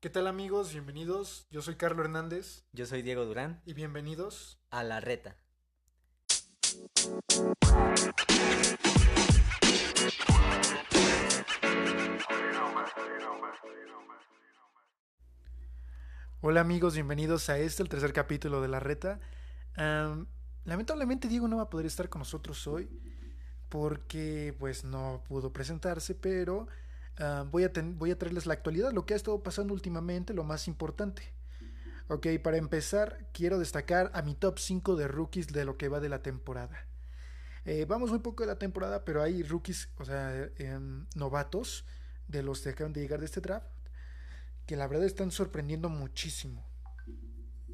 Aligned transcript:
¿Qué 0.00 0.08
tal 0.08 0.28
amigos? 0.28 0.72
Bienvenidos. 0.72 1.46
Yo 1.50 1.60
soy 1.60 1.74
Carlos 1.74 2.06
Hernández 2.06 2.64
Yo 2.72 2.86
soy 2.86 3.02
Diego 3.02 3.26
Durán, 3.26 3.60
y 3.66 3.74
bienvenidos. 3.74 4.58
a 4.70 4.82
La 4.82 4.98
Reta. 4.98 5.36
Hola 16.40 16.62
amigos, 16.62 16.94
bienvenidos 16.94 17.50
a 17.50 17.58
este, 17.58 17.82
el 17.82 17.90
tercer 17.90 18.14
capítulo 18.14 18.62
de 18.62 18.68
La 18.68 18.80
Reta. 18.80 19.20
Am, 19.76 20.28
lamentablemente 20.64 21.28
Diego 21.28 21.46
no 21.46 21.58
va 21.58 21.64
a 21.64 21.68
poder 21.68 21.84
estar 21.84 22.08
con 22.08 22.20
nosotros 22.20 22.66
hoy 22.66 22.88
porque 23.68 24.56
pues 24.58 24.82
no 24.82 25.22
pudo 25.28 25.52
presentarse, 25.52 26.14
pero 26.14 26.68
ah, 27.20 27.46
voy, 27.50 27.64
a 27.64 27.70
voy 27.96 28.10
a 28.10 28.18
traerles 28.18 28.46
la 28.46 28.54
actualidad, 28.54 28.92
lo 28.92 29.06
que 29.06 29.14
ha 29.14 29.16
estado 29.16 29.42
pasando 29.42 29.72
últimamente, 29.74 30.34
lo 30.34 30.44
más 30.44 30.66
importante. 30.66 31.22
Ok, 32.08 32.26
para 32.42 32.56
empezar, 32.56 33.28
quiero 33.32 33.60
destacar 33.60 34.10
a 34.14 34.22
mi 34.22 34.34
top 34.34 34.58
5 34.58 34.96
de 34.96 35.06
rookies 35.06 35.46
de 35.48 35.64
lo 35.64 35.76
que 35.76 35.88
va 35.88 36.00
de 36.00 36.08
la 36.08 36.22
temporada. 36.22 36.88
Eh, 37.64 37.84
vamos 37.88 38.10
muy 38.10 38.18
poco 38.18 38.42
de 38.42 38.48
la 38.48 38.58
temporada, 38.58 39.04
pero 39.04 39.22
hay 39.22 39.44
rookies, 39.44 39.90
o 39.96 40.04
sea, 40.04 40.50
em, 40.56 41.06
novatos 41.14 41.84
de 42.26 42.42
los 42.42 42.62
que 42.62 42.70
acaban 42.70 42.92
de 42.92 43.00
llegar 43.00 43.20
de 43.20 43.26
este 43.26 43.40
draft, 43.40 43.68
que 44.66 44.76
la 44.76 44.88
verdad 44.88 45.06
están 45.06 45.30
sorprendiendo 45.30 45.88
muchísimo. 45.88 46.66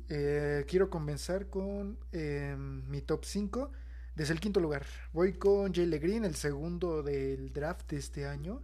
Eh, 0.08 0.64
quiero 0.68 0.90
comenzar 0.90 1.48
con 1.48 1.98
em, 2.12 2.88
mi 2.90 3.00
top 3.00 3.24
5 3.24 3.72
desde 4.14 4.34
el 4.34 4.40
quinto 4.40 4.60
lugar. 4.60 4.84
Voy 5.12 5.34
con 5.34 5.72
Jay 5.72 5.88
Green, 5.98 6.24
el 6.24 6.34
segundo 6.34 7.02
del 7.02 7.52
draft 7.52 7.90
de 7.90 7.96
este 7.98 8.26
año. 8.26 8.62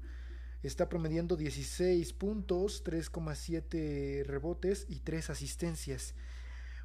Está 0.62 0.88
promediando 0.88 1.36
16 1.36 2.12
puntos, 2.12 2.82
3,7 2.84 4.24
rebotes 4.24 4.86
y 4.88 5.00
3 5.00 5.30
asistencias. 5.30 6.14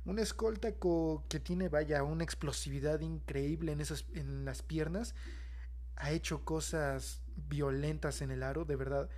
Un 0.06 0.20
escolta 0.20 0.74
co- 0.74 1.26
que 1.30 1.40
tiene, 1.40 1.70
vaya, 1.70 2.04
una 2.04 2.24
explosividad 2.24 3.02
increíble 3.02 3.72
en, 3.74 3.82
esas, 3.82 4.06
en 4.14 4.46
las 4.46 4.64
piernas. 4.64 5.16
Ha 5.96 6.12
hecho 6.12 6.46
cosas 6.46 7.22
violentas 7.50 8.22
en 8.22 8.32
el 8.32 8.44
aro, 8.44 8.66
de 8.66 8.76
verdad. 8.76 9.10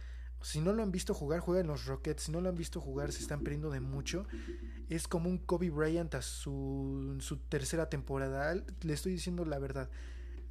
Si 0.41 0.61
no 0.61 0.73
lo 0.73 0.83
han 0.83 0.91
visto 0.91 1.13
jugar, 1.13 1.41
juega 1.41 1.61
en 1.61 1.67
los 1.67 1.85
Rockets. 1.85 2.23
Si 2.23 2.31
no 2.31 2.41
lo 2.41 2.49
han 2.49 2.55
visto 2.55 2.81
jugar, 2.81 3.11
se 3.11 3.21
están 3.21 3.41
perdiendo 3.43 3.69
de 3.69 3.81
mucho. 3.81 4.25
Es 4.89 5.07
como 5.07 5.29
un 5.29 5.37
Kobe 5.37 5.69
Bryant 5.69 6.15
a 6.15 6.21
su, 6.21 7.17
su 7.19 7.37
tercera 7.37 7.89
temporada. 7.89 8.55
Le 8.81 8.93
estoy 8.93 9.13
diciendo 9.13 9.45
la 9.45 9.59
verdad. 9.59 9.89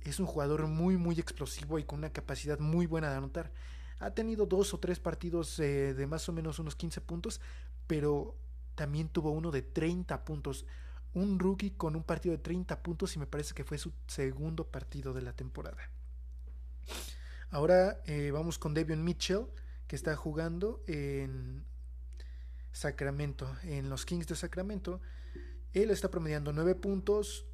Es 0.03 0.21
un 0.21 0.27
jugador 0.27 0.67
muy, 0.67 0.97
muy 0.97 1.19
explosivo 1.19 1.79
y 1.79 1.85
con 1.85 2.01
una 2.01 2.11
capacidad 2.13 2.59
muy 2.59 2.87
buena 2.87 3.11
de 3.11 3.17
anotar. 3.17 3.53
Ha 3.99 4.13
tenido 4.13 4.47
dos 4.47 4.75
o 4.75 4.79
tres 4.79 5.01
partidos 5.01 5.59
eh, 5.59 5.95
de 5.95 6.07
más 6.07 6.29
o 6.29 6.33
menos 6.33 6.59
unos 6.59 6.77
15 6.77 7.01
puntos, 7.01 7.41
pero 7.87 8.37
también 8.75 9.09
tuvo 9.09 9.33
uno 9.33 9.51
de 9.51 9.63
30 9.63 10.25
puntos. 10.25 10.67
Un 11.15 11.39
rookie 11.39 11.73
con 11.73 11.97
un 11.97 12.05
partido 12.05 12.37
de 12.37 12.43
30 12.43 12.83
puntos 12.83 13.17
y 13.17 13.19
me 13.19 13.27
parece 13.27 13.55
que 13.55 13.65
fue 13.65 13.79
su 13.79 13.93
segundo 14.07 14.69
partido 14.69 15.13
de 15.13 15.23
la 15.23 15.33
temporada. 15.33 15.91
Ahora 17.51 18.01
eh, 18.05 18.31
vamos 18.31 18.59
con 18.59 18.75
Devion 18.75 19.03
Mitchell, 19.03 19.47
que 19.87 19.97
está 19.97 20.15
jugando 20.17 20.83
en 20.87 21.65
Sacramento, 22.73 23.57
en 23.63 23.89
los 23.89 24.05
Kings 24.05 24.27
de 24.27 24.37
Sacramento. 24.37 25.01
Él 25.73 25.91
está 25.91 26.11
promediando 26.11 26.53
9 26.53 26.75
puntos, 26.75 27.47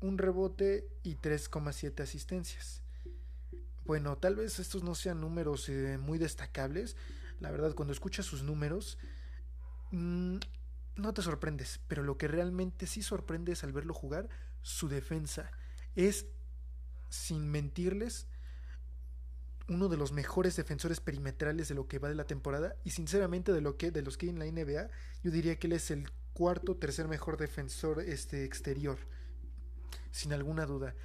un 0.00 0.18
rebote 0.18 0.90
y 1.02 1.16
3,7 1.16 2.02
asistencias. 2.02 2.82
Bueno, 3.86 4.16
tal 4.18 4.34
vez 4.34 4.58
estos 4.58 4.82
no 4.82 4.96
sean 4.96 5.20
números 5.20 5.68
eh, 5.68 5.96
muy 5.96 6.18
destacables. 6.18 6.96
La 7.38 7.52
verdad, 7.52 7.74
cuando 7.74 7.92
escuchas 7.92 8.26
sus 8.26 8.42
números, 8.42 8.98
mm, 9.92 10.38
no 10.96 11.14
te 11.14 11.22
sorprendes. 11.22 11.80
Pero 11.86 12.02
lo 12.02 12.18
que 12.18 12.26
realmente 12.26 12.88
sí 12.88 13.02
sorprende 13.02 13.52
es 13.52 13.62
al 13.62 13.72
verlo 13.72 13.94
jugar, 13.94 14.28
su 14.62 14.88
defensa. 14.88 15.52
Es, 15.94 16.26
sin 17.10 17.48
mentirles, 17.48 18.26
uno 19.68 19.88
de 19.88 19.96
los 19.96 20.10
mejores 20.10 20.56
defensores 20.56 20.98
perimetrales 20.98 21.68
de 21.68 21.76
lo 21.76 21.86
que 21.86 22.00
va 22.00 22.08
de 22.08 22.16
la 22.16 22.26
temporada. 22.26 22.74
Y 22.82 22.90
sinceramente, 22.90 23.52
de 23.52 23.60
lo 23.60 23.76
que, 23.76 23.92
de 23.92 24.02
los 24.02 24.16
que 24.16 24.26
hay 24.26 24.30
en 24.30 24.40
la 24.40 24.46
NBA, 24.46 24.90
yo 25.22 25.30
diría 25.30 25.60
que 25.60 25.68
él 25.68 25.74
es 25.74 25.92
el 25.92 26.10
cuarto, 26.32 26.76
tercer 26.76 27.06
mejor 27.06 27.36
defensor 27.36 28.00
este, 28.00 28.44
exterior. 28.44 28.98
Sin 30.10 30.32
alguna 30.32 30.66
duda 30.66 30.96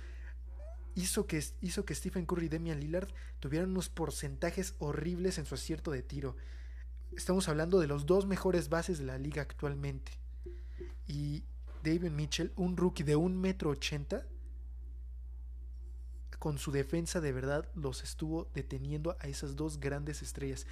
hizo 0.96 1.28
que, 1.28 1.44
hizo 1.62 1.86
que 1.86 1.96
Stephen 1.96 2.26
Curry 2.26 2.46
y 2.46 2.50
Damian 2.50 2.80
Lillard 2.80 3.10
tuvieran 3.40 3.72
unos 3.72 3.90
porcentajes 3.90 4.76
horribles 4.80 5.38
en 5.38 5.46
su 5.46 5.56
acierto 5.56 5.92
de 5.92 6.04
tiro. 6.04 6.36
Estamos 7.16 7.50
hablando 7.50 7.80
de 7.80 7.88
los 7.88 8.06
dos 8.06 8.26
mejores 8.26 8.70
bases 8.70 9.00
de 9.00 9.06
la 9.06 9.18
liga 9.18 9.42
actualmente. 9.42 10.12
Y 11.08 11.44
David 11.84 12.12
Mitchell, 12.12 12.54
un 12.56 12.78
rookie 12.78 13.04
de 13.04 13.16
un 13.16 13.40
metro 13.40 13.72
ochenta, 13.72 14.26
con 16.40 16.58
su 16.58 16.72
defensa 16.72 17.22
de 17.22 17.32
verdad 17.34 17.70
los 17.76 18.02
estuvo 18.04 18.50
deteniendo 18.56 19.16
a 19.20 19.28
esas 19.28 19.56
dos 19.56 19.80
grandes 19.80 20.22
estrellas. 20.22 20.66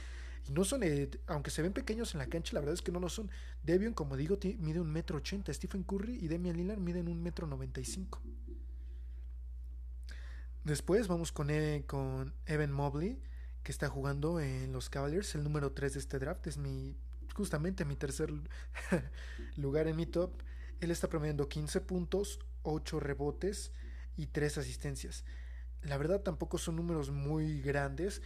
Y 0.48 0.52
no 0.52 0.64
son, 0.64 0.82
eh, 0.84 1.10
aunque 1.28 1.52
se 1.52 1.62
ven 1.62 1.74
pequeños 1.74 2.14
en 2.14 2.20
la 2.20 2.28
cancha, 2.28 2.54
la 2.54 2.62
verdad 2.62 2.74
es 2.74 2.82
que 2.82 2.92
no 2.92 3.00
lo 3.00 3.10
son. 3.10 3.30
Devion, 3.62 3.94
como 3.94 4.16
digo, 4.16 4.40
mide 4.60 4.80
un 4.80 4.92
metro 4.92 5.18
ochenta. 5.18 5.54
Stephen 5.54 5.84
Curry 5.84 6.16
y 6.16 6.28
Damian 6.28 6.58
Lillard 6.58 6.80
miden 6.80 7.08
un 7.08 7.22
metro 7.22 7.46
noventa 7.46 7.82
y 7.82 7.86
cinco. 7.86 8.22
Después 10.64 11.08
vamos 11.08 11.32
con, 11.32 11.50
con 11.88 12.34
Evan 12.46 12.72
Mobley, 12.72 13.22
que 13.64 13.72
está 13.72 13.90
jugando 13.90 14.40
en 14.40 14.72
los 14.72 14.90
Cavaliers, 14.90 15.36
el 15.36 15.44
número 15.44 15.72
3 15.72 15.94
de 15.94 16.00
este 16.00 16.20
draft. 16.20 16.48
Es 16.48 16.58
mi 16.58 16.96
justamente 17.34 17.86
mi 17.86 17.96
tercer 17.96 18.32
lugar 19.56 19.88
en 19.88 19.96
mi 19.96 20.06
top. 20.06 20.42
Él 20.82 20.92
está 20.92 21.08
promediando 21.08 21.48
15 21.48 21.82
puntos, 21.82 22.40
8 22.64 23.00
rebotes 23.00 23.72
y 24.18 24.28
3 24.28 24.58
asistencias. 24.58 25.24
La 25.82 25.98
verdad 25.98 26.22
tampoco 26.22 26.58
son 26.58 26.76
números 26.76 27.12
muy 27.12 27.62
grandes. 27.62 28.22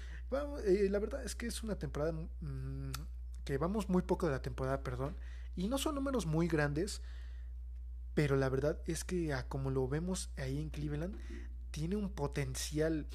Eh, 0.65 0.87
la 0.89 0.99
verdad 0.99 1.23
es 1.23 1.35
que 1.35 1.45
es 1.45 1.61
una 1.61 1.77
temporada 1.77 2.11
mm, 2.11 2.91
que 3.43 3.57
vamos 3.59 3.89
muy 3.89 4.01
poco 4.01 4.25
de 4.25 4.31
la 4.31 4.41
temporada, 4.41 4.81
perdón. 4.81 5.15
Y 5.55 5.67
no 5.67 5.77
son 5.77 5.93
números 5.93 6.25
muy 6.25 6.47
grandes. 6.47 7.01
Pero 8.15 8.35
la 8.35 8.49
verdad 8.49 8.79
es 8.85 9.03
que 9.03 9.33
a 9.33 9.47
como 9.47 9.71
lo 9.71 9.87
vemos 9.87 10.31
ahí 10.37 10.59
en 10.59 10.69
Cleveland, 10.69 11.17
tiene 11.73 11.95
un 11.95 12.11
potencial. 12.11 13.07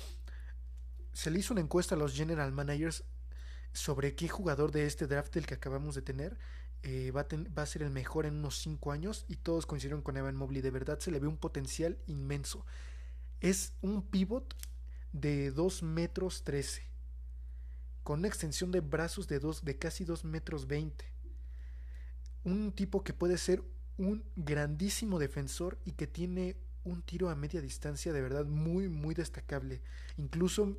Se 1.13 1.31
le 1.31 1.39
hizo 1.39 1.55
una 1.55 1.63
encuesta 1.63 1.95
a 1.95 1.99
los 1.99 2.13
general 2.13 2.51
managers 2.53 3.05
sobre 3.73 4.17
qué 4.17 4.29
jugador 4.29 4.73
de 4.73 4.85
este 4.85 5.07
draft 5.07 5.33
del 5.33 5.47
que 5.47 5.55
acabamos 5.55 5.95
de 5.95 6.03
tener 6.03 6.37
eh, 6.83 7.13
va, 7.13 7.27
a 7.63 7.67
ser 7.67 7.83
el 7.83 7.91
mejor 7.91 8.27
en 8.27 8.35
unos 8.35 8.59
5 8.59 8.93
años 8.93 9.25
y 9.29 9.37
todos 9.37 9.65
coincidieron 9.65 10.03
con 10.03 10.17
Evan 10.17 10.35
Mobley. 10.35 10.61
De 10.61 10.73
verdad 10.73 10.99
se 10.99 11.13
le 11.13 11.21
ve 11.21 11.29
un 11.29 11.39
potencial 11.39 11.99
inmenso. 12.07 12.67
Es 13.41 13.75
un 13.81 14.03
pivot 14.03 14.57
de 15.13 15.53
2 15.53 15.85
metros 15.85 16.43
13 16.43 16.89
con 18.03 18.21
una 18.21 18.29
extensión 18.29 18.73
de 18.73 18.81
brazos 18.81 19.29
de, 19.29 19.39
dos, 19.39 19.65
de 19.65 19.79
casi 19.79 20.05
2 20.05 20.25
metros 20.25 20.67
20. 20.67 21.05
Un 22.43 22.73
tipo 22.73 23.05
que 23.05 23.13
puede 23.13 23.39
ser 23.39 23.63
un 23.99 24.25
grandísimo 24.35 25.21
defensor 25.21 25.79
y 25.85 25.93
que 25.93 26.07
tiene 26.09 26.57
un 26.85 27.03
tiro 27.03 27.29
a 27.29 27.35
media 27.35 27.61
distancia 27.61 28.13
de 28.13 28.21
verdad 28.21 28.47
muy 28.47 28.89
muy 28.89 29.15
destacable. 29.15 29.83
Incluso 30.17 30.77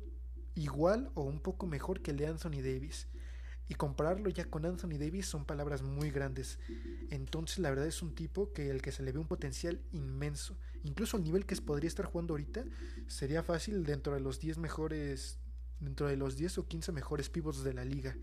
igual 0.54 1.10
o 1.14 1.22
un 1.22 1.40
poco 1.40 1.66
mejor 1.66 2.02
que 2.02 2.10
el 2.10 2.16
de 2.16 2.26
Anthony 2.26 2.62
Davis. 2.62 3.08
Y 3.68 3.74
compararlo 3.74 4.28
ya 4.30 4.46
con 4.46 4.66
Anthony 4.66 4.98
Davis 4.98 5.26
son 5.26 5.44
palabras 5.44 5.82
muy 5.82 6.10
grandes. 6.10 6.58
Entonces 7.10 7.60
la 7.60 7.70
verdad 7.70 7.86
es 7.86 8.02
un 8.02 8.14
tipo 8.14 8.52
que 8.52 8.68
el 8.68 8.82
que 8.82 8.90
se 8.90 9.04
le 9.04 9.12
ve 9.12 9.20
un 9.20 9.28
potencial 9.28 9.80
inmenso. 9.92 10.56
Incluso 10.82 11.16
al 11.16 11.22
nivel 11.22 11.46
que 11.46 11.54
podría 11.56 11.86
estar 11.86 12.06
jugando 12.06 12.34
ahorita 12.34 12.64
sería 13.06 13.44
fácil 13.44 13.84
dentro 13.84 14.14
de 14.14 14.20
los 14.20 14.40
10 14.40 14.58
mejores 14.58 15.38
dentro 15.78 16.08
de 16.08 16.16
los 16.16 16.36
10 16.36 16.58
o 16.58 16.66
15 16.66 16.92
mejores 16.92 17.30
pivots 17.30 17.62
de 17.62 17.72
la 17.72 17.84
liga. 17.84 18.16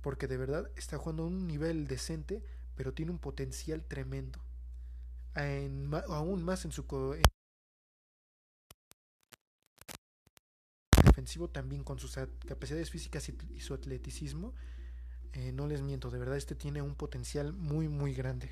Porque 0.00 0.28
de 0.28 0.36
verdad 0.36 0.70
está 0.76 0.98
jugando 0.98 1.24
a 1.24 1.26
un 1.26 1.46
nivel 1.46 1.86
decente 1.86 2.42
pero 2.76 2.92
tiene 2.92 3.12
un 3.12 3.18
potencial 3.18 3.84
tremendo 3.84 4.40
en, 5.34 5.90
aún 6.08 6.42
más 6.42 6.64
en 6.64 6.72
su 6.72 6.84
en 7.14 7.22
defensivo 11.04 11.48
también 11.48 11.84
con 11.84 11.98
sus 11.98 12.18
capacidades 12.46 12.90
físicas 12.90 13.28
y, 13.28 13.60
su 13.60 13.74
atleticismo 13.74 14.52
eh, 15.32 15.52
no 15.52 15.66
les 15.66 15.80
miento 15.80 16.10
de 16.10 16.18
verdad 16.18 16.36
este 16.36 16.54
tiene 16.54 16.82
un 16.82 16.94
potencial 16.94 17.52
muy 17.52 17.88
muy 17.88 18.14
grande. 18.14 18.50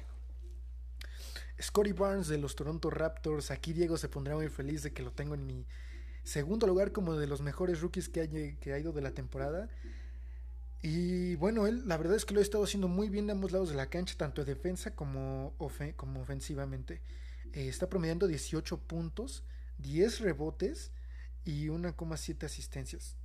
Scotty 1.60 1.92
Barnes 1.92 2.26
de 2.26 2.38
los 2.38 2.56
Toronto 2.56 2.90
Raptors 2.90 3.50
aquí 3.50 3.72
Diego 3.72 3.96
se 3.96 4.08
pondrá 4.08 4.34
muy 4.34 4.48
feliz 4.48 4.82
de 4.82 4.92
que 4.92 5.02
lo 5.02 5.12
tengo 5.12 5.34
en 5.34 5.46
mi 5.46 5.66
segundo 6.24 6.66
lugar 6.66 6.92
como 6.92 7.14
de 7.14 7.26
los 7.26 7.40
mejores 7.40 7.80
rookies 7.80 8.08
que, 8.08 8.20
hay, 8.20 8.56
que 8.60 8.72
ha 8.72 8.78
ido 8.78 8.92
de 8.92 9.02
la 9.02 9.12
temporada 9.12 9.68
y 10.82 11.36
bueno, 11.36 11.68
él 11.68 11.86
la 11.86 11.96
verdad 11.96 12.16
es 12.16 12.24
que 12.24 12.34
lo 12.34 12.40
ha 12.40 12.42
estado 12.42 12.64
haciendo 12.64 12.88
muy 12.88 13.08
bien 13.08 13.26
de 13.26 13.32
ambos 13.32 13.52
lados 13.52 13.70
de 13.70 13.76
la 13.76 13.88
cancha, 13.88 14.16
tanto 14.16 14.44
de 14.44 14.54
defensa 14.54 14.96
como, 14.96 15.54
ofe 15.58 15.94
como 15.94 16.20
ofensivamente. 16.20 17.00
Eh, 17.52 17.68
está 17.68 17.88
promediando 17.88 18.26
18 18.26 18.78
puntos, 18.78 19.44
10 19.78 20.20
rebotes 20.20 20.90
y 21.44 21.66
1,7 21.68 22.44
asistencias. 22.44 23.16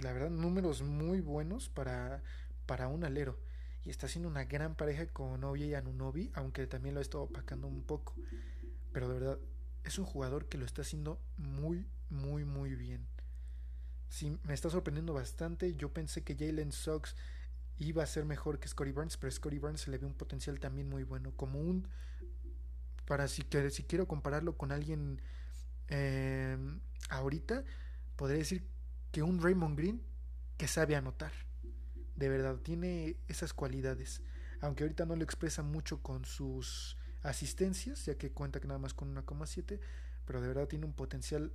La 0.00 0.12
verdad, 0.12 0.30
números 0.30 0.82
muy 0.82 1.20
buenos 1.20 1.68
para, 1.68 2.22
para 2.66 2.86
un 2.86 3.04
alero. 3.04 3.40
Y 3.82 3.90
está 3.90 4.06
haciendo 4.06 4.28
una 4.28 4.44
gran 4.44 4.76
pareja 4.76 5.06
con 5.06 5.40
Novia 5.40 5.66
y 5.66 5.74
Anunobi, 5.74 6.30
aunque 6.34 6.66
también 6.66 6.94
lo 6.94 7.00
ha 7.00 7.02
estado 7.02 7.24
opacando 7.24 7.66
un 7.66 7.82
poco. 7.82 8.14
Pero 8.92 9.08
de 9.08 9.14
verdad, 9.14 9.38
es 9.82 9.98
un 9.98 10.04
jugador 10.04 10.48
que 10.48 10.58
lo 10.58 10.64
está 10.64 10.82
haciendo 10.82 11.20
muy, 11.36 11.86
muy, 12.08 12.44
muy 12.44 12.76
bien. 12.76 13.06
Me 14.22 14.54
está 14.54 14.70
sorprendiendo 14.70 15.12
bastante. 15.12 15.74
Yo 15.74 15.92
pensé 15.92 16.22
que 16.22 16.36
Jalen 16.36 16.72
Sox 16.72 17.16
iba 17.78 18.02
a 18.02 18.06
ser 18.06 18.24
mejor 18.24 18.60
que 18.60 18.68
Scotty 18.68 18.92
Barnes, 18.92 19.16
pero 19.16 19.30
Scotty 19.30 19.58
Barnes 19.58 19.82
se 19.82 19.90
le 19.90 19.98
ve 19.98 20.06
un 20.06 20.14
potencial 20.14 20.60
también 20.60 20.88
muy 20.88 21.02
bueno. 21.02 21.32
Como 21.36 21.60
un. 21.60 21.88
Para 23.06 23.28
si, 23.28 23.44
si 23.70 23.82
quiero 23.82 24.06
compararlo 24.06 24.56
con 24.56 24.72
alguien 24.72 25.20
eh, 25.88 26.56
ahorita, 27.10 27.64
podría 28.16 28.38
decir 28.38 28.64
que 29.12 29.22
un 29.22 29.42
Raymond 29.42 29.76
Green 29.76 30.02
que 30.56 30.68
sabe 30.68 30.96
anotar. 30.96 31.32
De 32.16 32.28
verdad, 32.28 32.56
tiene 32.56 33.16
esas 33.28 33.52
cualidades. 33.52 34.22
Aunque 34.60 34.84
ahorita 34.84 35.04
no 35.04 35.16
lo 35.16 35.24
expresa 35.24 35.62
mucho 35.62 36.00
con 36.02 36.24
sus 36.24 36.96
asistencias, 37.22 38.06
ya 38.06 38.16
que 38.16 38.30
cuenta 38.30 38.60
que 38.60 38.68
nada 38.68 38.78
más 38.78 38.94
con 38.94 39.14
1,7, 39.14 39.80
pero 40.24 40.40
de 40.40 40.48
verdad 40.48 40.68
tiene 40.68 40.86
un 40.86 40.94
potencial 40.94 41.52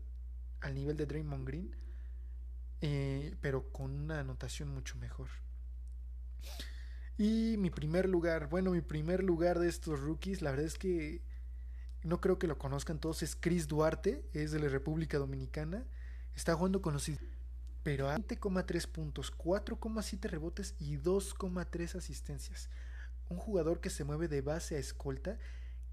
al 0.62 0.76
nivel 0.76 0.98
de 0.98 1.06
Draymond 1.06 1.48
Green, 1.48 1.76
eh, 2.82 3.36
pero 3.42 3.72
con 3.72 3.92
una 3.92 4.20
anotación 4.20 4.70
mucho 4.70 4.98
mejor. 4.98 5.30
Y 7.18 7.58
mi 7.58 7.70
primer 7.70 8.08
lugar, 8.08 8.48
bueno, 8.48 8.72
mi 8.72 8.82
primer 8.82 9.24
lugar 9.24 9.60
de 9.60 9.68
estos 9.68 10.00
rookies, 10.00 10.42
la 10.42 10.52
verdad 10.52 10.68
es 10.68 10.78
que 10.78 11.22
no 12.04 12.22
creo 12.22 12.40
que 12.40 12.48
lo 12.48 12.58
conozcan 12.58 13.00
todos, 13.00 13.24
es 13.24 13.36
Chris 13.36 13.68
Duarte, 13.68 14.24
es 14.32 14.52
de 14.52 14.60
la 14.60 14.70
República 14.70 15.18
Dominicana, 15.18 15.86
está 16.34 16.56
jugando 16.56 16.82
con 16.82 16.94
los... 16.94 17.12
Pero 17.84 18.10
a 18.10 18.18
20,3 18.18 18.88
puntos, 18.88 19.36
4,7 19.36 20.30
rebotes 20.30 20.76
y 20.80 20.98
2,3 20.98 21.96
asistencias. 21.96 22.70
Un 23.28 23.38
jugador 23.38 23.82
que 23.82 23.90
se 23.90 24.04
mueve 24.04 24.28
de 24.28 24.42
base 24.42 24.76
a 24.76 24.80
escolta, 24.80 25.38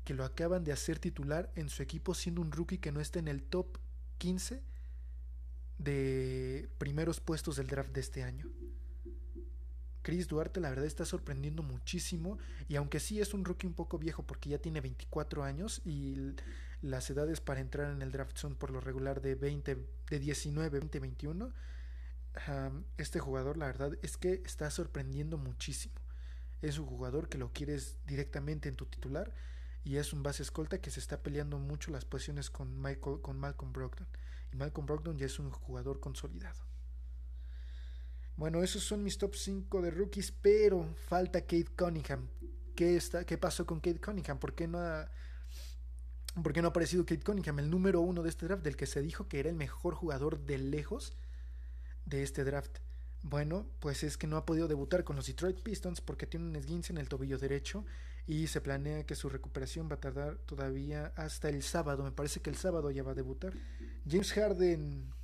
que 0.05 0.15
lo 0.15 0.25
acaban 0.25 0.63
de 0.63 0.73
hacer 0.73 1.01
titular 1.01 1.51
en 1.57 1.69
su 1.69 1.83
equipo 1.83 2.15
siendo 2.15 2.41
un 2.41 2.53
rookie 2.53 2.79
que 2.79 2.93
no 2.93 3.01
está 3.01 3.19
en 3.19 3.27
el 3.29 3.43
top 3.43 3.79
15 4.19 4.63
de 5.79 6.69
primeros 6.79 7.21
puestos 7.21 7.57
del 7.57 7.67
draft 7.67 7.93
de 7.93 8.01
este 8.01 8.23
año. 8.23 8.51
Chris 10.03 10.29
Duarte 10.29 10.61
la 10.61 10.71
verdad 10.71 10.87
está 10.87 11.05
sorprendiendo 11.05 11.65
muchísimo 11.65 12.39
y 12.69 12.77
aunque 12.77 13.01
sí 13.01 13.21
es 13.21 13.35
un 13.35 13.45
rookie 13.45 13.67
un 13.67 13.75
poco 13.75 13.99
viejo 13.99 14.23
porque 14.23 14.51
ya 14.51 14.59
tiene 14.59 14.81
24 14.81 15.43
años 15.43 15.83
y 15.85 16.33
las 16.81 17.11
edades 17.11 17.41
para 17.41 17.61
entrar 17.61 17.91
en 17.91 18.03
el 18.03 18.13
draft 18.13 18.37
son 18.37 18.55
por 18.55 18.71
lo 18.71 18.81
regular 18.81 19.21
de 19.21 19.35
20 19.35 19.77
de 20.09 20.19
19, 20.21 20.79
20, 20.79 21.01
21, 21.01 21.53
este 22.99 23.19
jugador 23.19 23.57
la 23.57 23.67
verdad 23.67 23.99
es 24.03 24.17
que 24.17 24.43
está 24.45 24.71
sorprendiendo 24.71 25.39
muchísimo. 25.39 25.95
Es 26.63 26.79
un 26.79 26.87
jugador 26.87 27.29
que 27.29 27.39
lo 27.39 27.53
quieres 27.53 27.97
directamente 28.07 28.69
en 28.69 28.77
tu 28.77 28.87
titular 28.87 29.35
y 29.85 29.97
es 29.97 30.13
un 30.13 30.23
base 30.23 30.43
escolta 30.43 30.81
que 30.81 30.91
se 30.91 31.01
está 31.01 31.23
peleando 31.23 31.59
mucho 31.59 31.91
las 31.91 32.05
posiciones 32.05 32.51
con, 32.51 32.81
Michael, 32.81 33.21
con 33.23 33.39
Malcolm 33.39 33.73
Brogdon. 33.73 34.07
Y 34.53 34.57
Malcolm 34.57 34.87
Brogdon 34.87 35.19
ya 35.19 35.27
es 35.27 35.39
un 35.39 35.51
jugador 35.51 36.01
consolidado. 36.01 36.67
Bueno, 38.37 38.63
esos 38.63 38.83
son 38.83 39.03
mis 39.03 39.17
top 39.17 39.35
5 39.35 39.81
de 39.81 39.91
rookies, 39.91 40.31
pero 40.31 40.85
falta 41.09 41.41
Kate 41.41 41.73
Cunningham. 41.77 42.29
¿Qué, 42.75 42.97
está, 42.97 43.25
qué 43.25 43.39
pasó 43.39 43.65
con 43.65 43.81
Kate 43.81 44.01
Cunningham? 44.01 44.39
¿Por 44.39 44.55
qué 44.55 44.69
no 44.69 44.79
ha, 44.79 45.11
por 46.43 46.53
qué 46.53 46.61
no 46.61 46.69
ha 46.69 46.71
aparecido 46.71 47.07
Kate 47.07 47.23
Cunningham, 47.23 47.59
el 47.61 47.71
número 47.71 48.03
uno 48.03 48.23
de 48.23 48.29
este 48.29 48.45
draft, 48.47 48.63
del 48.63 48.77
que 48.77 48.87
se 48.87 49.01
dijo 49.01 49.27
que 49.27 49.41
era 49.41 49.49
el 49.49 49.57
mejor 49.57 49.95
jugador 49.95 50.39
de 50.41 50.59
lejos 50.59 51.17
de 52.05 52.23
este 52.23 52.45
draft? 52.45 52.79
Bueno, 53.23 53.67
pues 53.81 54.05
es 54.05 54.19
que 54.19 54.27
no 54.27 54.37
ha 54.37 54.45
podido 54.45 54.69
debutar 54.69 55.03
con 55.03 55.17
los 55.17 55.27
Detroit 55.27 55.63
Pistons 55.63 56.03
porque 56.03 56.27
tiene 56.27 56.47
un 56.47 56.57
esguince 56.57 56.93
en 56.93 56.99
el 56.99 57.09
tobillo 57.09 57.39
derecho 57.39 57.87
y 58.27 58.49
se 58.49 58.61
planea 58.61 59.07
que 59.07 59.15
su 59.15 59.29
recuperación 59.29 59.89
va 59.91 59.95
a 59.95 60.01
tardar 60.01 60.37
todavía 60.39 61.13
hasta 61.17 61.49
el 61.49 61.63
sábado. 61.63 62.03
Me 62.03 62.13
parece 62.13 62.41
que 62.41 62.51
el 62.51 62.57
sábado 62.57 62.91
ya 62.91 63.03
va 63.03 63.13
a 63.13 63.15
debutar. 63.15 63.53
James 64.09 64.33
Harden 64.33 65.15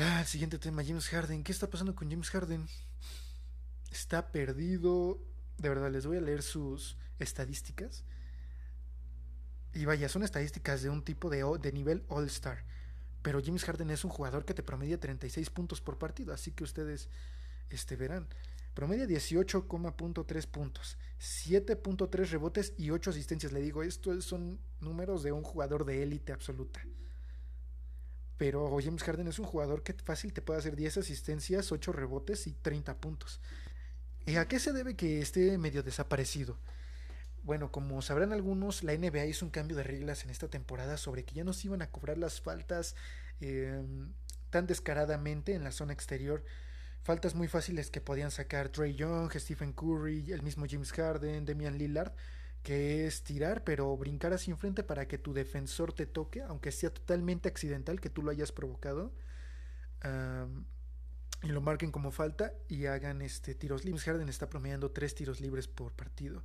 Ah, 0.00 0.20
el 0.20 0.26
siguiente 0.26 0.60
tema, 0.60 0.84
James 0.84 1.08
Harden. 1.08 1.42
¿Qué 1.42 1.50
está 1.50 1.68
pasando 1.68 1.92
con 1.96 2.08
James 2.08 2.30
Harden? 2.30 2.68
Está 3.90 4.30
perdido. 4.30 5.18
De 5.56 5.68
verdad, 5.68 5.90
les 5.90 6.06
voy 6.06 6.18
a 6.18 6.20
leer 6.20 6.42
sus 6.42 6.96
estadísticas. 7.18 8.04
Y 9.74 9.86
vaya, 9.86 10.08
son 10.08 10.22
estadísticas 10.22 10.82
de 10.82 10.90
un 10.90 11.02
tipo 11.02 11.30
de, 11.30 11.44
de 11.60 11.72
nivel 11.72 12.04
All-Star. 12.06 12.64
Pero 13.22 13.42
James 13.44 13.64
Harden 13.64 13.90
es 13.90 14.04
un 14.04 14.10
jugador 14.12 14.44
que 14.44 14.54
te 14.54 14.62
promedia 14.62 15.00
36 15.00 15.50
puntos 15.50 15.80
por 15.80 15.98
partido. 15.98 16.32
Así 16.32 16.52
que 16.52 16.62
ustedes 16.62 17.08
este, 17.68 17.96
verán. 17.96 18.28
Promedia 18.78 19.06
18,3 19.06 20.46
puntos, 20.46 20.98
7.3 21.18 22.30
rebotes 22.30 22.74
y 22.78 22.90
8 22.90 23.10
asistencias. 23.10 23.50
Le 23.50 23.60
digo, 23.60 23.82
estos 23.82 24.24
son 24.24 24.60
números 24.78 25.24
de 25.24 25.32
un 25.32 25.42
jugador 25.42 25.84
de 25.84 26.04
élite 26.04 26.32
absoluta. 26.32 26.86
Pero 28.36 28.78
James 28.80 29.02
Harden 29.02 29.26
es 29.26 29.40
un 29.40 29.46
jugador 29.46 29.82
que 29.82 29.94
fácil 29.94 30.32
te 30.32 30.42
puede 30.42 30.60
hacer 30.60 30.76
10 30.76 30.98
asistencias, 30.98 31.72
8 31.72 31.90
rebotes 31.90 32.46
y 32.46 32.52
30 32.52 32.98
puntos. 32.98 33.40
¿Y 34.26 34.36
a 34.36 34.46
qué 34.46 34.60
se 34.60 34.72
debe 34.72 34.94
que 34.94 35.20
esté 35.22 35.58
medio 35.58 35.82
desaparecido? 35.82 36.56
Bueno, 37.42 37.72
como 37.72 38.00
sabrán 38.00 38.32
algunos, 38.32 38.84
la 38.84 38.96
NBA 38.96 39.26
hizo 39.26 39.44
un 39.44 39.50
cambio 39.50 39.76
de 39.76 39.82
reglas 39.82 40.22
en 40.22 40.30
esta 40.30 40.46
temporada 40.46 40.98
sobre 40.98 41.24
que 41.24 41.34
ya 41.34 41.42
no 41.42 41.52
se 41.52 41.66
iban 41.66 41.82
a 41.82 41.90
cobrar 41.90 42.16
las 42.16 42.40
faltas 42.40 42.94
em, 43.40 44.12
tan 44.50 44.68
descaradamente 44.68 45.54
en 45.54 45.64
la 45.64 45.72
zona 45.72 45.94
exterior. 45.94 46.44
Faltas 47.08 47.34
muy 47.34 47.48
fáciles 47.48 47.90
que 47.90 48.02
podían 48.02 48.30
sacar 48.30 48.68
Trey 48.68 48.94
Young, 48.94 49.32
Stephen 49.32 49.72
Curry, 49.72 50.30
el 50.30 50.42
mismo 50.42 50.66
James 50.68 50.92
Harden, 50.92 51.46
Damian 51.46 51.78
Lillard 51.78 52.12
que 52.62 53.06
es 53.06 53.22
tirar, 53.22 53.64
pero 53.64 53.96
brincar 53.96 54.34
así 54.34 54.50
enfrente 54.50 54.82
para 54.82 55.08
que 55.08 55.16
tu 55.16 55.32
defensor 55.32 55.94
te 55.94 56.04
toque, 56.04 56.42
aunque 56.42 56.70
sea 56.70 56.92
totalmente 56.92 57.48
accidental, 57.48 57.98
que 57.98 58.10
tú 58.10 58.22
lo 58.22 58.30
hayas 58.30 58.52
provocado, 58.52 59.14
y 61.42 61.46
lo 61.46 61.62
marquen 61.62 61.92
como 61.92 62.10
falta 62.10 62.52
y 62.68 62.84
hagan 62.84 63.22
este 63.22 63.54
tiros 63.54 63.86
libres. 63.86 64.04
Harden 64.04 64.28
está 64.28 64.50
promediando 64.50 64.90
tres 64.90 65.14
tiros 65.14 65.40
libres 65.40 65.66
por 65.66 65.94
partido. 65.94 66.44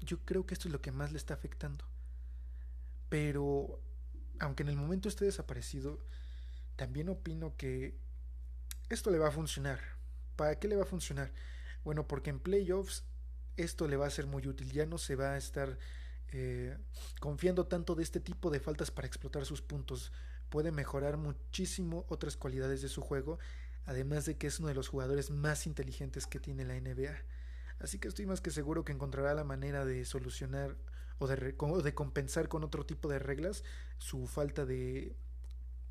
Yo 0.00 0.18
creo 0.24 0.46
que 0.46 0.54
esto 0.54 0.66
es 0.66 0.72
lo 0.72 0.80
que 0.80 0.90
más 0.90 1.12
le 1.12 1.18
está 1.18 1.34
afectando. 1.34 1.84
Pero, 3.08 3.80
aunque 4.40 4.64
en 4.64 4.68
el 4.68 4.76
momento 4.76 5.08
esté 5.08 5.26
desaparecido, 5.26 6.04
también 6.74 7.08
opino 7.08 7.56
que 7.56 8.01
esto 8.88 9.10
le 9.10 9.18
va 9.18 9.28
a 9.28 9.32
funcionar. 9.32 9.80
¿Para 10.36 10.58
qué 10.58 10.68
le 10.68 10.76
va 10.76 10.82
a 10.82 10.86
funcionar? 10.86 11.32
Bueno, 11.84 12.06
porque 12.06 12.30
en 12.30 12.40
playoffs 12.40 13.04
esto 13.56 13.86
le 13.86 13.96
va 13.96 14.06
a 14.06 14.10
ser 14.10 14.26
muy 14.26 14.46
útil. 14.46 14.70
Ya 14.72 14.86
no 14.86 14.98
se 14.98 15.16
va 15.16 15.32
a 15.32 15.36
estar 15.36 15.78
eh, 16.28 16.76
confiando 17.20 17.66
tanto 17.66 17.94
de 17.94 18.02
este 18.02 18.20
tipo 18.20 18.50
de 18.50 18.60
faltas 18.60 18.90
para 18.90 19.06
explotar 19.06 19.44
sus 19.44 19.62
puntos. 19.62 20.12
Puede 20.48 20.72
mejorar 20.72 21.16
muchísimo 21.16 22.06
otras 22.08 22.36
cualidades 22.36 22.82
de 22.82 22.88
su 22.88 23.02
juego, 23.02 23.38
además 23.84 24.24
de 24.26 24.36
que 24.36 24.46
es 24.46 24.58
uno 24.58 24.68
de 24.68 24.74
los 24.74 24.88
jugadores 24.88 25.30
más 25.30 25.66
inteligentes 25.66 26.26
que 26.26 26.40
tiene 26.40 26.64
la 26.64 26.78
NBA. 26.78 27.16
Así 27.80 27.98
que 27.98 28.08
estoy 28.08 28.26
más 28.26 28.40
que 28.40 28.50
seguro 28.50 28.84
que 28.84 28.92
encontrará 28.92 29.34
la 29.34 29.44
manera 29.44 29.84
de 29.84 30.04
solucionar 30.04 30.76
o 31.18 31.26
de, 31.26 31.36
de 31.36 31.94
compensar 31.94 32.48
con 32.48 32.64
otro 32.64 32.86
tipo 32.86 33.08
de 33.08 33.18
reglas 33.18 33.64
su 33.98 34.26
falta 34.26 34.64
de 34.64 35.16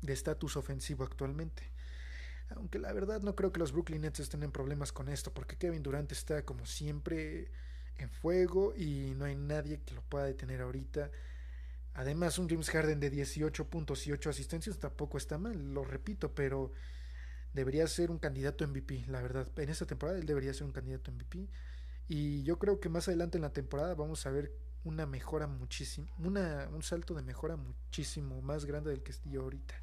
estatus 0.02 0.56
ofensivo 0.56 1.04
actualmente. 1.04 1.71
Aunque 2.56 2.78
la 2.78 2.92
verdad 2.92 3.20
no 3.22 3.34
creo 3.34 3.52
que 3.52 3.60
los 3.60 3.72
Brooklyn 3.72 4.02
Nets 4.02 4.20
estén 4.20 4.42
en 4.42 4.52
problemas 4.52 4.92
con 4.92 5.08
esto, 5.08 5.32
porque 5.32 5.56
Kevin 5.56 5.82
Durant 5.82 6.10
está 6.12 6.44
como 6.44 6.66
siempre 6.66 7.50
en 7.98 8.10
fuego 8.10 8.74
y 8.76 9.14
no 9.16 9.24
hay 9.24 9.36
nadie 9.36 9.80
que 9.80 9.94
lo 9.94 10.02
pueda 10.02 10.24
detener 10.24 10.60
ahorita. 10.60 11.10
Además, 11.94 12.38
un 12.38 12.48
James 12.48 12.70
Harden 12.70 13.00
de 13.00 13.10
18 13.10 13.68
puntos 13.68 14.06
y 14.06 14.12
8 14.12 14.30
asistencias 14.30 14.78
tampoco 14.78 15.18
está 15.18 15.38
mal, 15.38 15.74
lo 15.74 15.84
repito, 15.84 16.34
pero 16.34 16.72
debería 17.52 17.86
ser 17.86 18.10
un 18.10 18.18
candidato 18.18 18.66
MVP, 18.66 19.04
la 19.08 19.20
verdad. 19.20 19.48
En 19.56 19.68
esta 19.68 19.86
temporada 19.86 20.18
él 20.18 20.26
debería 20.26 20.54
ser 20.54 20.64
un 20.64 20.72
candidato 20.72 21.12
MVP. 21.12 21.48
Y 22.08 22.42
yo 22.44 22.58
creo 22.58 22.80
que 22.80 22.88
más 22.88 23.08
adelante 23.08 23.38
en 23.38 23.42
la 23.42 23.52
temporada 23.52 23.94
vamos 23.94 24.26
a 24.26 24.30
ver 24.30 24.52
una 24.84 25.06
mejora 25.06 25.46
muchísimo, 25.46 26.08
una, 26.18 26.68
un 26.72 26.82
salto 26.82 27.14
de 27.14 27.22
mejora 27.22 27.56
muchísimo 27.56 28.42
más 28.42 28.64
grande 28.64 28.90
del 28.90 29.02
que 29.02 29.12
estoy 29.12 29.36
ahorita. 29.36 29.81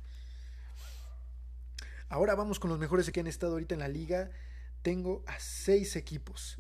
Ahora 2.10 2.34
vamos 2.34 2.60
con 2.60 2.72
los 2.72 2.80
mejores 2.80 3.12
que 3.12 3.20
han 3.20 3.28
estado 3.28 3.54
ahorita 3.54 3.76
en 3.76 3.82
la 3.82 3.88
liga. 3.88 4.32
Tengo 4.82 5.24
a 5.28 5.40
seis 5.40 5.96
equipos. 5.96 6.58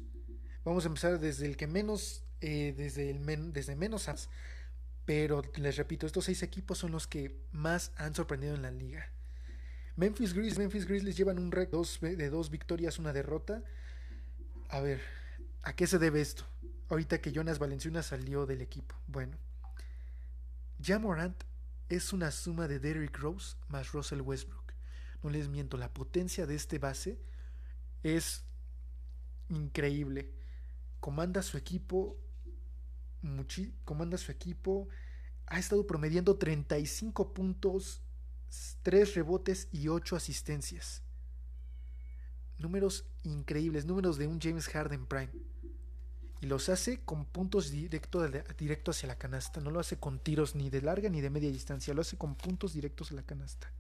Vamos 0.64 0.86
a 0.86 0.90
empezar 0.90 1.20
desde 1.20 1.48
el 1.48 1.58
que 1.58 1.66
menos, 1.66 2.24
eh, 2.40 2.76
desde, 2.78 3.10
el 3.10 3.52
desde 3.52 3.76
menos 3.76 4.08
Pero 5.06 5.42
les 5.56 5.76
repito, 5.76 6.06
estos 6.06 6.26
seis 6.26 6.44
equipos 6.44 6.78
son 6.78 6.92
los 6.92 7.08
que 7.08 7.36
más 7.52 7.92
han 7.96 8.14
sorprendido 8.14 8.54
en 8.54 8.62
la 8.62 8.70
liga. 8.70 9.12
Memphis 9.96 10.34
Grizzlies, 10.34 10.60
Memphis 10.60 10.86
Grizzlies 10.86 11.18
llevan 11.18 11.40
un 11.40 11.52
récord 11.52 11.88
de 12.00 12.30
dos 12.30 12.52
victorias, 12.52 13.00
una 13.00 13.12
derrota. 13.12 13.64
A 14.70 14.82
ver, 14.82 15.02
¿a 15.64 15.76
qué 15.76 15.88
se 15.88 15.98
debe 15.98 16.22
esto? 16.22 16.46
Ahorita 16.90 17.22
que 17.22 17.32
Jonas 17.32 17.58
Valenciuna 17.58 18.04
salió 18.04 18.46
del 18.46 18.62
equipo. 18.62 18.96
Bueno, 19.08 19.40
Jamorant 20.80 21.44
es 21.90 22.14
una 22.14 22.30
suma 22.30 22.68
de 22.68 22.80
Derrick 22.80 23.18
Rose 23.18 23.58
más 23.68 23.92
Russell 23.94 24.22
Westbrook 24.22 24.59
no 25.24 25.30
les 25.30 25.50
miento, 25.50 25.78
la 25.78 25.94
potencia 25.94 26.46
de 26.46 26.56
este 26.56 26.80
base 26.80 27.20
es 28.04 28.46
increíble. 29.50 30.34
Comanda 31.00 31.42
su 31.42 31.58
equipo. 31.58 32.18
comanda 33.84 34.18
su 34.18 34.32
equipo. 34.32 34.88
Ha 35.48 35.60
estado 35.60 35.86
promediando 35.88 36.38
35 36.38 37.34
puntos, 37.34 38.02
3 38.84 39.16
rebotes 39.16 39.68
y 39.72 39.88
8 39.88 40.16
asistencias. 40.16 41.02
Números 42.58 43.06
increíbles, 43.24 43.86
números 43.86 44.18
de 44.18 44.28
un 44.28 44.40
James 44.40 44.68
Harden 44.68 45.06
Prime. 45.06 45.32
Y 46.42 46.46
los 46.46 46.70
hace 46.70 47.02
con 47.02 47.26
puntos 47.26 47.70
directo, 47.72 48.26
directo 48.58 48.92
hacia 48.92 49.08
la 49.08 49.18
canasta. 49.18 49.60
No 49.60 49.72
lo 49.72 49.80
hace 49.80 49.98
con 49.98 50.20
tiros 50.20 50.56
ni 50.56 50.70
de 50.70 50.82
larga 50.82 51.10
ni 51.10 51.20
de 51.20 51.30
media 51.30 51.50
distancia. 51.50 51.94
Lo 51.94 52.02
hace 52.02 52.18
con 52.18 52.36
puntos 52.36 52.74
directos 52.74 53.12
a 53.12 53.16
la 53.16 53.24
canasta. 53.24 53.74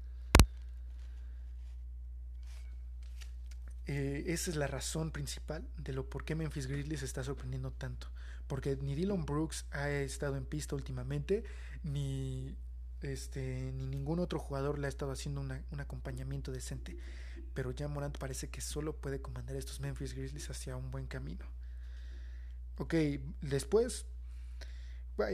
Eh, 3.91 4.31
esa 4.31 4.51
es 4.51 4.55
la 4.55 4.67
razón 4.67 5.09
principal 5.09 5.67
de 5.75 5.93
lo 5.93 6.07
por 6.07 6.23
qué 6.23 6.35
Memphis 6.35 6.67
Grizzlies 6.67 7.01
está 7.01 7.23
sorprendiendo 7.23 7.71
tanto. 7.71 8.11
Porque 8.45 8.75
ni 8.75 8.93
Dylan 8.93 9.25
Brooks 9.25 9.65
ha 9.71 9.89
estado 9.89 10.35
en 10.35 10.45
pista 10.45 10.75
últimamente, 10.75 11.43
ni, 11.81 12.55
este, 13.01 13.71
ni 13.73 13.87
ningún 13.87 14.19
otro 14.19 14.37
jugador 14.37 14.77
le 14.77 14.85
ha 14.85 14.89
estado 14.89 15.11
haciendo 15.11 15.41
un 15.41 15.79
acompañamiento 15.79 16.51
decente. 16.51 16.99
Pero 17.55 17.71
ya 17.71 17.87
Morant 17.87 18.15
parece 18.19 18.47
que 18.51 18.61
solo 18.61 18.95
puede 18.95 19.21
comandar 19.21 19.55
estos 19.55 19.79
Memphis 19.79 20.13
Grizzlies 20.13 20.51
hacia 20.51 20.75
un 20.75 20.91
buen 20.91 21.07
camino. 21.07 21.47
Ok, 22.77 22.93
después, 23.41 24.05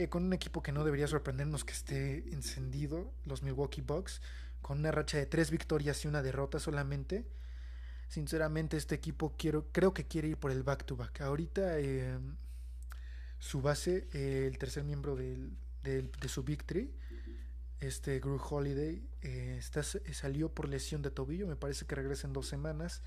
con 0.08 0.24
un 0.24 0.32
equipo 0.32 0.62
que 0.62 0.72
no 0.72 0.82
debería 0.82 1.08
sorprendernos 1.08 1.62
que 1.62 1.74
esté 1.74 2.32
encendido, 2.32 3.12
los 3.26 3.42
Milwaukee 3.42 3.82
Bucks, 3.82 4.22
con 4.62 4.78
una 4.78 4.92
racha 4.92 5.18
de 5.18 5.26
tres 5.26 5.50
victorias 5.50 6.02
y 6.06 6.08
una 6.08 6.22
derrota 6.22 6.58
solamente 6.58 7.26
Sinceramente, 8.08 8.76
este 8.76 8.94
equipo 8.94 9.34
quiero, 9.36 9.66
creo 9.72 9.92
que 9.92 10.06
quiere 10.06 10.28
ir 10.28 10.36
por 10.36 10.50
el 10.50 10.62
back-to-back. 10.62 11.20
Ahorita 11.22 11.78
eh, 11.78 12.18
su 13.38 13.60
base, 13.60 14.08
eh, 14.12 14.46
el 14.46 14.58
tercer 14.58 14.84
miembro 14.84 15.16
del, 15.16 15.56
de 15.82 16.28
su 16.28 16.42
Victory, 16.42 16.92
este 17.80 18.20
Drew 18.20 18.40
Holiday, 18.42 19.06
eh, 19.22 19.56
está, 19.58 19.82
salió 19.82 20.52
por 20.52 20.68
lesión 20.68 21.02
de 21.02 21.10
tobillo. 21.10 21.46
Me 21.46 21.56
parece 21.56 21.84
que 21.86 21.94
regresa 21.94 22.26
en 22.26 22.32
dos 22.32 22.46
semanas. 22.48 23.02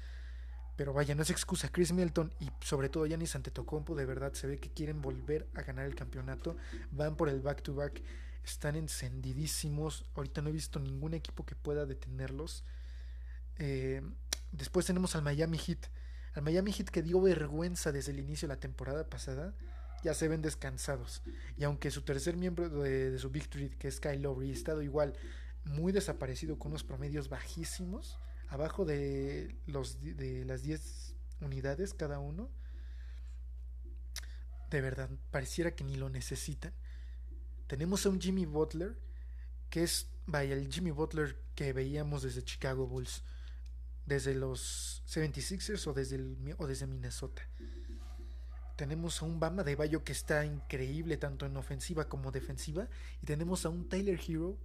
Pero 0.75 0.93
vaya, 0.93 1.13
no 1.13 1.23
es 1.23 1.29
excusa. 1.29 1.69
Chris 1.69 1.91
Milton 1.91 2.33
y 2.39 2.49
sobre 2.61 2.87
todo 2.87 3.05
Giannis 3.05 3.35
Antetokounmpo 3.35 3.95
de 3.95 4.05
verdad 4.05 4.31
se 4.33 4.47
ve 4.47 4.59
que 4.59 4.69
quieren 4.69 5.01
volver 5.01 5.49
a 5.53 5.61
ganar 5.61 5.85
el 5.85 5.95
campeonato. 5.95 6.55
Van 6.91 7.17
por 7.17 7.27
el 7.27 7.41
back-to-back. 7.41 8.01
Están 8.45 8.77
encendidísimos. 8.77 10.05
Ahorita 10.15 10.41
no 10.41 10.49
he 10.49 10.53
visto 10.53 10.79
ningún 10.79 11.13
equipo 11.13 11.45
que 11.45 11.55
pueda 11.55 11.85
detenerlos. 11.85 12.63
Eh, 13.57 14.01
Después 14.51 14.85
tenemos 14.85 15.15
al 15.15 15.21
Miami 15.21 15.57
Heat. 15.57 15.87
Al 16.33 16.43
Miami 16.43 16.71
Heat 16.71 16.89
que 16.89 17.01
dio 17.01 17.21
vergüenza 17.21 17.91
desde 17.91 18.11
el 18.11 18.19
inicio 18.19 18.47
de 18.47 18.55
la 18.55 18.59
temporada 18.59 19.09
pasada. 19.09 19.53
Ya 20.03 20.13
se 20.13 20.27
ven 20.27 20.41
descansados. 20.41 21.21
Y 21.57 21.63
aunque 21.63 21.91
su 21.91 22.03
tercer 22.03 22.37
miembro 22.37 22.69
de, 22.69 23.17
su 23.19 23.29
Victory, 23.29 23.69
que 23.69 23.87
es 23.87 23.99
Kyle 23.99 24.21
Lowry, 24.21 24.51
ha 24.51 24.53
estado 24.53 24.81
igual 24.81 25.13
muy 25.65 25.91
desaparecido 25.91 26.57
con 26.57 26.71
unos 26.71 26.83
promedios 26.83 27.27
bajísimos, 27.29 28.17
abajo 28.47 28.85
de, 28.85 29.55
los, 29.67 30.01
de 30.01 30.45
las 30.45 30.61
10 30.63 31.15
unidades 31.41 31.93
cada 31.93 32.19
uno, 32.19 32.49
de 34.69 34.81
verdad, 34.81 35.09
pareciera 35.31 35.75
que 35.75 35.83
ni 35.83 35.95
lo 35.95 36.09
necesitan. 36.09 36.73
Tenemos 37.67 38.05
a 38.05 38.09
un 38.09 38.21
Jimmy 38.21 38.45
Butler, 38.45 38.97
que 39.69 39.83
es, 39.83 40.09
vaya, 40.25 40.55
el 40.55 40.71
Jimmy 40.71 40.91
Butler 40.91 41.35
que 41.55 41.73
veíamos 41.73 42.23
desde 42.23 42.43
Chicago 42.43 42.87
Bulls 42.87 43.23
desde 44.09 44.33
los 44.33 45.03
76ers 45.07 45.87
o 45.87 45.93
desde, 45.93 46.19
o 46.57 46.67
desde 46.67 46.87
Minnesota. 46.87 47.43
Tenemos 48.75 49.21
a 49.21 49.25
un 49.25 49.39
Bama 49.39 49.63
de 49.63 49.75
Bayo 49.75 50.03
que 50.03 50.13
está 50.13 50.43
increíble 50.45 51.17
tanto 51.17 51.45
en 51.45 51.55
ofensiva 51.55 52.09
como 52.09 52.31
defensiva. 52.31 52.89
Y 53.21 53.25
tenemos 53.25 53.65
a 53.65 53.69
un 53.69 53.87
Tyler 53.87 54.19
Hero 54.27 54.57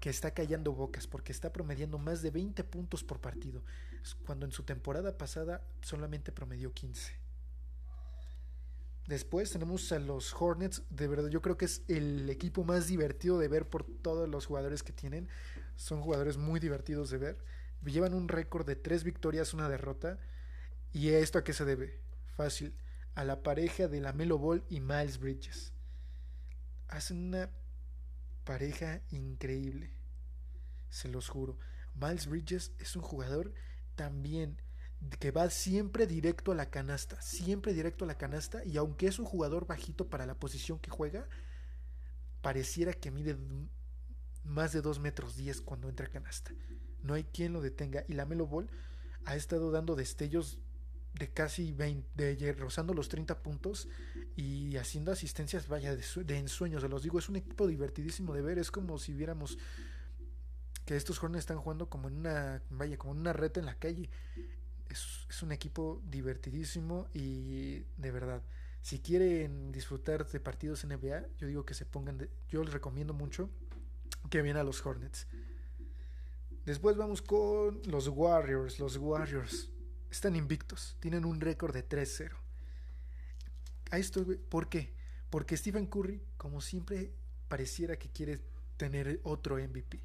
que 0.00 0.10
está 0.10 0.32
callando 0.32 0.72
bocas 0.72 1.06
porque 1.06 1.30
está 1.30 1.52
promediando 1.52 1.98
más 1.98 2.20
de 2.20 2.30
20 2.30 2.64
puntos 2.64 3.04
por 3.04 3.20
partido. 3.20 3.62
Cuando 4.26 4.44
en 4.44 4.52
su 4.52 4.64
temporada 4.64 5.16
pasada 5.16 5.62
solamente 5.80 6.32
promedió 6.32 6.72
15. 6.72 7.12
Después 9.06 9.52
tenemos 9.52 9.92
a 9.92 9.98
los 10.00 10.34
Hornets. 10.34 10.82
De 10.90 11.06
verdad, 11.06 11.28
yo 11.28 11.42
creo 11.42 11.56
que 11.56 11.66
es 11.66 11.82
el 11.86 12.28
equipo 12.28 12.64
más 12.64 12.88
divertido 12.88 13.38
de 13.38 13.48
ver 13.48 13.68
por 13.68 13.84
todos 13.84 14.28
los 14.28 14.46
jugadores 14.46 14.82
que 14.82 14.92
tienen. 14.92 15.28
Son 15.76 16.00
jugadores 16.00 16.38
muy 16.38 16.58
divertidos 16.58 17.10
de 17.10 17.18
ver 17.18 17.38
llevan 17.92 18.14
un 18.14 18.28
récord 18.28 18.66
de 18.66 18.76
tres 18.76 19.04
victorias, 19.04 19.54
una 19.54 19.68
derrota. 19.68 20.18
¿Y 20.92 21.08
esto 21.10 21.38
a 21.38 21.44
qué 21.44 21.52
se 21.52 21.64
debe? 21.64 22.00
Fácil, 22.36 22.74
a 23.14 23.24
la 23.24 23.42
pareja 23.42 23.88
de 23.88 24.00
la 24.00 24.12
Melo 24.12 24.38
Ball 24.38 24.64
y 24.68 24.80
Miles 24.80 25.18
Bridges. 25.18 25.72
Hacen 26.88 27.28
una 27.28 27.50
pareja 28.44 29.02
increíble, 29.10 29.92
se 30.90 31.08
los 31.08 31.28
juro. 31.28 31.58
Miles 31.94 32.26
Bridges 32.26 32.72
es 32.78 32.96
un 32.96 33.02
jugador 33.02 33.52
también 33.94 34.60
que 35.18 35.30
va 35.30 35.50
siempre 35.50 36.06
directo 36.06 36.52
a 36.52 36.54
la 36.54 36.70
canasta, 36.70 37.20
siempre 37.20 37.74
directo 37.74 38.04
a 38.04 38.08
la 38.08 38.16
canasta 38.16 38.64
y 38.64 38.76
aunque 38.76 39.06
es 39.06 39.18
un 39.18 39.26
jugador 39.26 39.66
bajito 39.66 40.08
para 40.08 40.26
la 40.26 40.34
posición 40.34 40.78
que 40.78 40.90
juega, 40.90 41.28
pareciera 42.40 42.92
que 42.92 43.10
mide 43.10 43.36
más 44.44 44.72
de 44.72 44.80
2 44.80 45.00
metros 45.00 45.36
10 45.36 45.60
cuando 45.62 45.88
entra 45.88 46.06
a 46.06 46.10
canasta 46.10 46.52
no 47.04 47.14
hay 47.14 47.24
quien 47.24 47.52
lo 47.52 47.60
detenga. 47.60 48.04
Y 48.08 48.14
la 48.14 48.26
Melo 48.26 48.46
Ball 48.46 48.68
ha 49.24 49.36
estado 49.36 49.70
dando 49.70 49.94
destellos 49.94 50.58
de 51.14 51.30
casi 51.30 51.72
20, 51.72 52.36
de, 52.36 52.52
rozando 52.54 52.92
los 52.92 53.08
30 53.08 53.42
puntos 53.42 53.88
y 54.36 54.76
haciendo 54.76 55.12
asistencias, 55.12 55.68
vaya, 55.68 55.94
de, 55.94 56.38
ensueños. 56.38 56.82
Se 56.82 56.88
los 56.88 57.02
digo, 57.02 57.18
es 57.18 57.28
un 57.28 57.36
equipo 57.36 57.66
divertidísimo 57.68 58.34
de 58.34 58.42
ver. 58.42 58.58
Es 58.58 58.70
como 58.70 58.98
si 58.98 59.12
viéramos 59.12 59.58
que 60.84 60.96
estos 60.96 61.18
jóvenes 61.18 61.40
están 61.40 61.58
jugando 61.58 61.88
como 61.88 62.08
en 62.08 62.16
una, 62.16 62.62
vaya, 62.70 62.96
como 62.98 63.12
en 63.12 63.20
una 63.20 63.32
reta 63.32 63.60
en 63.60 63.66
la 63.66 63.78
calle. 63.78 64.10
Es, 64.88 65.42
un 65.42 65.52
equipo 65.52 66.00
divertidísimo 66.08 67.08
y 67.12 67.80
de 67.96 68.10
verdad. 68.10 68.42
Si 68.80 69.00
quieren 69.00 69.72
disfrutar 69.72 70.26
de 70.26 70.40
partidos 70.40 70.84
NBA, 70.84 71.26
yo 71.38 71.46
digo 71.46 71.64
que 71.64 71.74
se 71.74 71.84
pongan, 71.84 72.18
de, 72.18 72.30
yo 72.48 72.62
les 72.62 72.72
recomiendo 72.72 73.12
mucho 73.12 73.50
que 74.30 74.42
vean 74.42 74.56
a 74.56 74.62
los 74.62 74.84
Hornets. 74.84 75.26
Después 76.64 76.96
vamos 76.96 77.20
con 77.20 77.82
los 77.86 78.08
Warriors. 78.08 78.78
Los 78.78 78.96
Warriors 78.96 79.70
están 80.10 80.34
invictos. 80.34 80.96
Tienen 81.00 81.24
un 81.24 81.40
récord 81.40 81.74
de 81.74 81.86
3-0. 81.86 82.30
A 83.90 83.98
esto, 83.98 84.24
¿por 84.48 84.68
qué? 84.68 84.94
Porque 85.28 85.56
Stephen 85.56 85.86
Curry, 85.86 86.22
como 86.36 86.60
siempre, 86.60 87.12
pareciera 87.48 87.98
que 87.98 88.08
quiere 88.08 88.40
tener 88.76 89.20
otro 89.24 89.56
MVP. 89.56 90.02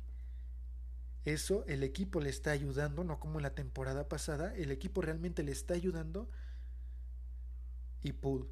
Eso 1.26 1.64
el 1.68 1.84
equipo 1.84 2.20
le 2.20 2.30
está 2.30 2.52
ayudando, 2.52 3.04
no 3.04 3.20
como 3.20 3.40
en 3.40 3.44
la 3.44 3.56
temporada 3.56 4.10
pasada. 4.10 4.54
El 4.56 4.72
equipo 4.72 5.02
realmente 5.02 5.44
le 5.44 5.52
está 5.52 5.76
ayudando. 5.76 6.30
Y 8.02 8.14
Poole. 8.14 8.48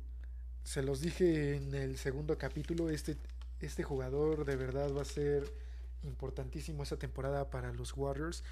Se 0.63 0.81
los 0.81 1.01
dije 1.01 1.55
en 1.55 1.73
el 1.73 1.97
segundo 1.97 2.37
capítulo. 2.37 2.89
Este, 2.89 3.17
este 3.59 3.83
jugador 3.83 4.45
de 4.45 4.55
verdad 4.55 4.93
va 4.93 5.01
a 5.01 5.05
ser 5.05 5.51
importantísimo 6.04 6.84
esa 6.84 6.98
temporada 6.98 7.50
para 7.50 7.74
los 7.74 7.96
Warriors. 7.96 8.44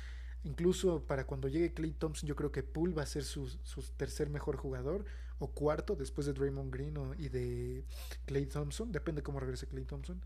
Incluso 0.44 1.04
para 1.04 1.26
cuando 1.26 1.48
llegue 1.48 1.74
Clay 1.74 1.94
Thompson, 1.94 2.28
yo 2.28 2.36
creo 2.36 2.52
que 2.52 2.62
Poole 2.62 2.94
va 2.94 3.02
a 3.02 3.08
ser 3.08 3.24
su, 3.24 3.50
tercer 3.98 4.30
mejor 4.30 4.58
jugador 4.58 5.06
o 5.40 5.48
cuarto 5.48 5.96
después 5.96 6.28
de 6.28 6.34
Draymond 6.34 6.72
Green 6.72 6.96
y 7.18 7.30
de 7.30 7.84
Clay 8.26 8.46
Thompson. 8.46 8.92
Depende 8.92 9.24
cómo 9.24 9.40
regrese 9.40 9.68
Clay 9.68 9.86
Thompson. 9.86 10.22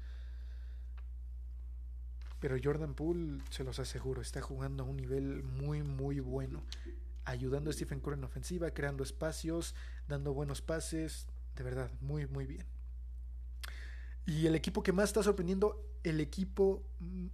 Pero 2.40 2.58
Jordan 2.62 2.96
Poole, 2.96 3.42
se 3.50 3.64
los 3.64 3.80
aseguro, 3.80 4.22
está 4.22 4.42
jugando 4.42 4.84
a 4.84 4.88
un 4.88 4.98
nivel 4.98 5.44
muy, 5.44 5.84
muy 5.84 6.20
bueno. 6.20 6.64
Ayudando 7.26 7.70
a 7.70 7.74
Stephen 7.74 8.00
Curry 8.00 8.18
en 8.18 8.24
ofensiva, 8.24 8.72
creando 8.72 9.04
espacios, 9.04 9.76
dando 10.08 10.34
buenos 10.34 10.62
pases. 10.62 11.28
De 11.56 11.64
verdad, 11.64 11.92
muy, 12.02 12.28
muy 12.28 12.46
bien. 12.46 12.79
Y 14.30 14.46
el 14.46 14.54
equipo 14.54 14.84
que 14.84 14.92
más 14.92 15.10
está 15.10 15.24
sorprendiendo, 15.24 15.84
el 16.04 16.22
equipo... 16.22 16.88
Mm, 17.00 17.30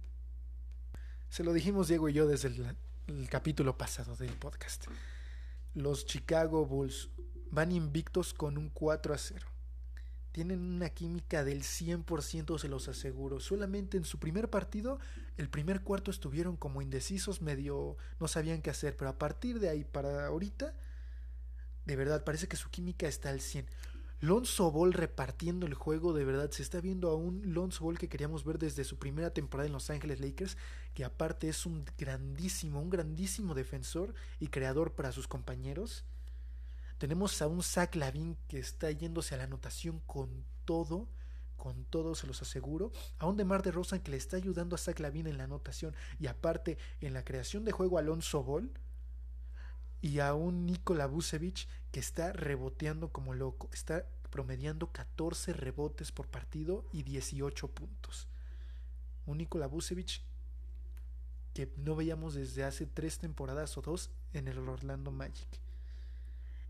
se 1.28 1.44
lo 1.44 1.52
dijimos 1.52 1.88
Diego 1.88 2.08
y 2.08 2.14
yo 2.14 2.26
desde 2.26 2.48
el, 3.06 3.28
capítulo 3.28 3.76
pasado 3.76 4.16
del 4.16 4.32
podcast. 4.32 4.86
Los 5.74 6.06
Chicago 6.06 6.64
Bulls 6.64 7.10
van 7.50 7.70
invictos 7.70 8.32
con 8.32 8.56
un 8.56 8.70
4 8.70 9.12
a 9.12 9.18
0. 9.18 9.46
Tienen 10.32 10.62
una 10.62 10.88
química 10.88 11.44
del 11.44 11.64
100%, 11.64 12.58
se 12.58 12.68
los 12.68 12.88
aseguro. 12.88 13.40
Solamente 13.40 13.98
en 13.98 14.06
su 14.06 14.18
primer 14.18 14.48
partido, 14.48 14.98
el 15.36 15.50
primer 15.50 15.82
cuarto 15.82 16.10
estuvieron 16.10 16.56
como 16.56 16.80
indecisos, 16.80 17.42
medio 17.42 17.98
no 18.18 18.26
sabían 18.26 18.62
qué 18.62 18.70
hacer, 18.70 18.96
pero 18.96 19.10
a 19.10 19.18
partir 19.18 19.60
de 19.60 19.68
ahí 19.68 19.84
para 19.84 20.28
ahorita, 20.28 20.74
de 21.84 21.96
verdad, 21.96 22.24
parece 22.24 22.48
que 22.48 22.56
su 22.56 22.70
química 22.70 23.06
está 23.06 23.28
al 23.28 23.42
100. 23.42 23.66
Lonzo 24.20 24.70
Ball 24.70 24.94
repartiendo 24.94 25.66
el 25.66 25.74
juego, 25.74 26.14
de 26.14 26.24
verdad, 26.24 26.50
se 26.50 26.62
está 26.62 26.80
viendo 26.80 27.10
a 27.10 27.16
un 27.16 27.52
Lonzo 27.52 27.84
Ball 27.84 27.98
que 27.98 28.08
queríamos 28.08 28.44
ver 28.44 28.58
desde 28.58 28.84
su 28.84 28.98
primera 28.98 29.30
temporada 29.30 29.66
en 29.66 29.74
Los 29.74 29.90
Ángeles 29.90 30.20
Lakers, 30.20 30.56
que 30.94 31.04
aparte 31.04 31.48
es 31.48 31.66
un 31.66 31.84
grandísimo, 31.98 32.80
un 32.80 32.88
grandísimo 32.88 33.54
defensor 33.54 34.14
y 34.40 34.48
creador 34.48 34.94
para 34.94 35.12
sus 35.12 35.28
compañeros. 35.28 36.04
Tenemos 36.96 37.42
a 37.42 37.46
un 37.46 37.62
Zach 37.62 37.94
Lavin 37.94 38.38
que 38.48 38.58
está 38.58 38.90
yéndose 38.90 39.34
a 39.34 39.38
la 39.38 39.44
anotación 39.44 40.00
con 40.06 40.46
todo, 40.64 41.08
con 41.56 41.84
todo 41.84 42.14
se 42.14 42.26
los 42.26 42.40
aseguro. 42.40 42.92
A 43.18 43.26
un 43.26 43.36
Demar 43.36 43.62
de 43.62 43.70
Rosan 43.70 44.00
que 44.00 44.12
le 44.12 44.16
está 44.16 44.38
ayudando 44.38 44.76
a 44.76 44.78
Zach 44.78 44.98
Lavin 44.98 45.26
en 45.26 45.36
la 45.36 45.44
anotación 45.44 45.94
y 46.18 46.26
aparte 46.26 46.78
en 47.02 47.12
la 47.12 47.22
creación 47.22 47.66
de 47.66 47.72
juego 47.72 47.98
Alonso 47.98 48.42
Ball. 48.42 48.70
Y 50.00 50.20
a 50.20 50.34
un 50.34 50.66
Nikola 50.66 51.06
Vucevic 51.06 51.66
que 51.90 52.00
está 52.00 52.32
reboteando 52.32 53.10
como 53.12 53.34
loco. 53.34 53.68
Está 53.72 54.06
promediando 54.30 54.92
14 54.92 55.52
rebotes 55.52 56.12
por 56.12 56.28
partido 56.28 56.84
y 56.92 57.02
18 57.02 57.68
puntos. 57.68 58.28
Un 59.24 59.38
Nikola 59.38 59.66
Vucevic 59.66 60.22
que 61.54 61.72
no 61.78 61.96
veíamos 61.96 62.34
desde 62.34 62.64
hace 62.64 62.84
tres 62.84 63.18
temporadas 63.18 63.78
o 63.78 63.80
dos 63.80 64.10
en 64.34 64.46
el 64.46 64.58
Orlando 64.58 65.10
Magic. 65.10 65.48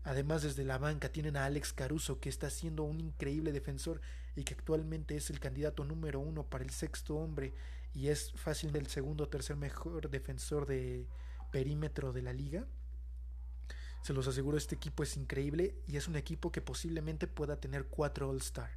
Además, 0.05 0.43
desde 0.43 0.63
la 0.63 0.77
banca 0.77 1.09
tienen 1.09 1.35
a 1.35 1.43
Alex 1.43 1.73
Caruso, 1.73 2.21
que 2.21 2.29
está 2.29 2.49
siendo 2.49 2.83
un 2.83 3.01
increíble 3.01 3.51
defensor 3.51 3.99
y 4.37 4.45
que 4.45 4.53
actualmente 4.53 5.17
es 5.17 5.29
el 5.29 5.41
candidato 5.41 5.83
número 5.83 6.21
uno 6.21 6.43
para 6.43 6.63
el 6.63 6.69
sexto 6.69 7.17
hombre 7.17 7.53
y 7.93 8.07
es 8.07 8.31
fácil 8.35 8.73
el 8.77 8.87
segundo 8.87 9.25
o 9.25 9.27
tercer 9.27 9.57
mejor 9.57 10.09
defensor 10.09 10.65
de 10.65 11.05
perímetro 11.51 12.13
de 12.13 12.21
la 12.21 12.31
liga. 12.31 12.65
Se 14.07 14.13
los 14.13 14.25
aseguro, 14.25 14.57
este 14.57 14.73
equipo 14.73 15.03
es 15.03 15.17
increíble 15.17 15.75
y 15.85 15.97
es 15.97 16.07
un 16.07 16.15
equipo 16.15 16.49
que 16.49 16.61
posiblemente 16.61 17.27
pueda 17.27 17.59
tener 17.59 17.87
cuatro 17.87 18.29
All-Star. 18.29 18.71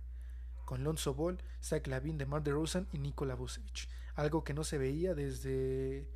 Con 0.64 0.82
Lonzo 0.82 1.14
Ball, 1.14 1.40
Zach 1.62 1.86
Lavin, 1.86 2.18
DeMar 2.18 2.42
DeRozan 2.42 2.88
y 2.90 2.98
Nikola 2.98 3.36
Vucevic. 3.36 3.88
Algo 4.16 4.42
que 4.42 4.54
no 4.54 4.64
se 4.64 4.76
veía 4.76 5.14
desde 5.14 6.10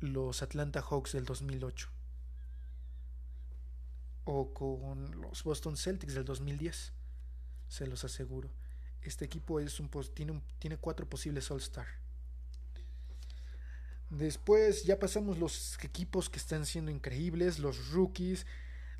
los 0.00 0.42
Atlanta 0.42 0.82
Hawks 0.82 1.12
del 1.12 1.24
2008. 1.24 1.88
O 4.24 4.54
con 4.54 5.20
los 5.20 5.44
Boston 5.44 5.76
Celtics 5.76 6.14
del 6.14 6.24
2010. 6.24 6.92
Se 7.68 7.86
los 7.86 8.02
aseguro. 8.04 8.50
Este 9.02 9.24
equipo 9.24 9.60
es 9.60 9.78
un, 9.78 9.88
tiene, 10.12 10.42
tiene 10.58 10.78
cuatro 10.78 11.08
posibles 11.08 11.48
All-Star. 11.52 11.86
Después 14.10 14.82
ya 14.82 14.98
pasamos 14.98 15.38
los 15.38 15.78
equipos 15.84 16.28
que 16.28 16.38
están 16.38 16.66
siendo 16.66 16.90
increíbles, 16.90 17.60
los 17.60 17.90
rookies. 17.92 18.44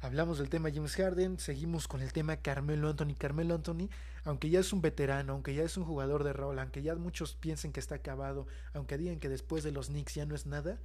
Hablamos 0.00 0.38
del 0.38 0.48
tema 0.48 0.70
James 0.72 0.94
Harden, 0.94 1.40
seguimos 1.40 1.88
con 1.88 2.00
el 2.00 2.12
tema 2.12 2.36
Carmelo 2.36 2.88
Anthony. 2.88 3.16
Carmelo 3.18 3.56
Anthony, 3.56 3.90
aunque 4.22 4.50
ya 4.50 4.60
es 4.60 4.72
un 4.72 4.80
veterano, 4.80 5.32
aunque 5.32 5.52
ya 5.52 5.64
es 5.64 5.76
un 5.76 5.84
jugador 5.84 6.22
de 6.22 6.32
rol, 6.32 6.60
aunque 6.60 6.82
ya 6.82 6.94
muchos 6.94 7.34
piensen 7.34 7.72
que 7.72 7.80
está 7.80 7.96
acabado, 7.96 8.46
aunque 8.72 8.98
digan 8.98 9.18
que 9.18 9.28
después 9.28 9.64
de 9.64 9.72
los 9.72 9.88
Knicks 9.88 10.14
ya 10.14 10.26
no 10.26 10.36
es 10.36 10.46
nada, 10.46 10.78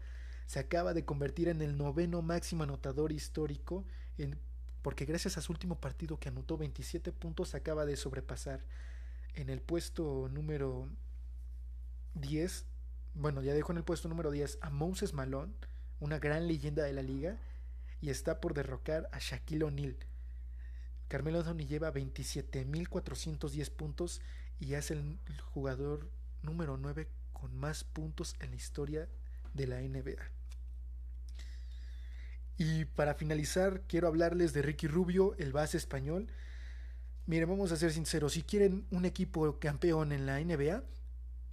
se 0.47 0.59
acaba 0.59 0.95
de 0.95 1.05
convertir 1.05 1.47
en 1.47 1.61
el 1.61 1.77
noveno 1.77 2.23
máximo 2.23 2.63
anotador 2.63 3.11
histórico, 3.11 3.85
porque 4.81 5.05
gracias 5.05 5.37
a 5.37 5.41
su 5.41 5.51
último 5.51 5.79
partido 5.79 6.19
que 6.19 6.29
anotó 6.29 6.57
27 6.57 7.11
puntos, 7.11 7.53
acaba 7.53 7.85
de 7.85 7.95
sobrepasar 7.95 8.65
en 9.35 9.49
el 9.49 9.61
puesto 9.61 10.29
número 10.29 10.89
10 12.15 12.65
bueno, 13.15 13.41
ya 13.41 13.53
dejó 13.53 13.71
en 13.71 13.79
el 13.79 13.83
puesto 13.83 14.07
número 14.09 14.29
10 14.29 14.59
a 14.61 14.69
Moses 14.69 15.13
Malone, 15.13 15.53
una 15.99 16.19
gran 16.19 16.47
leyenda 16.47 16.83
de 16.83 16.93
la 16.93 17.01
liga, 17.01 17.39
y 18.01 18.09
está 18.09 18.39
por 18.39 18.53
derrocar 18.53 19.09
a 19.11 19.19
Shaquille 19.19 19.63
O'Neal. 19.63 19.97
Carmelo 21.07 21.39
Anthony 21.39 21.65
lleva 21.67 21.93
27.410 21.93 23.71
puntos 23.71 24.21
y 24.59 24.73
es 24.73 24.91
el 24.91 25.19
jugador 25.53 26.11
número 26.41 26.77
9 26.77 27.07
con 27.31 27.55
más 27.55 27.83
puntos 27.83 28.35
en 28.39 28.51
la 28.51 28.55
historia 28.57 29.09
de 29.53 29.67
la 29.67 29.81
NBA. 29.81 30.31
Y 32.57 32.85
para 32.85 33.15
finalizar, 33.15 33.81
quiero 33.87 34.07
hablarles 34.07 34.53
de 34.53 34.61
Ricky 34.61 34.87
Rubio, 34.87 35.35
el 35.37 35.51
base 35.51 35.77
español. 35.77 36.27
Miren, 37.25 37.49
vamos 37.49 37.71
a 37.71 37.75
ser 37.75 37.91
sinceros, 37.91 38.33
si 38.33 38.43
quieren 38.43 38.85
un 38.91 39.05
equipo 39.05 39.59
campeón 39.59 40.11
en 40.11 40.25
la 40.25 40.39
NBA, 40.39 40.83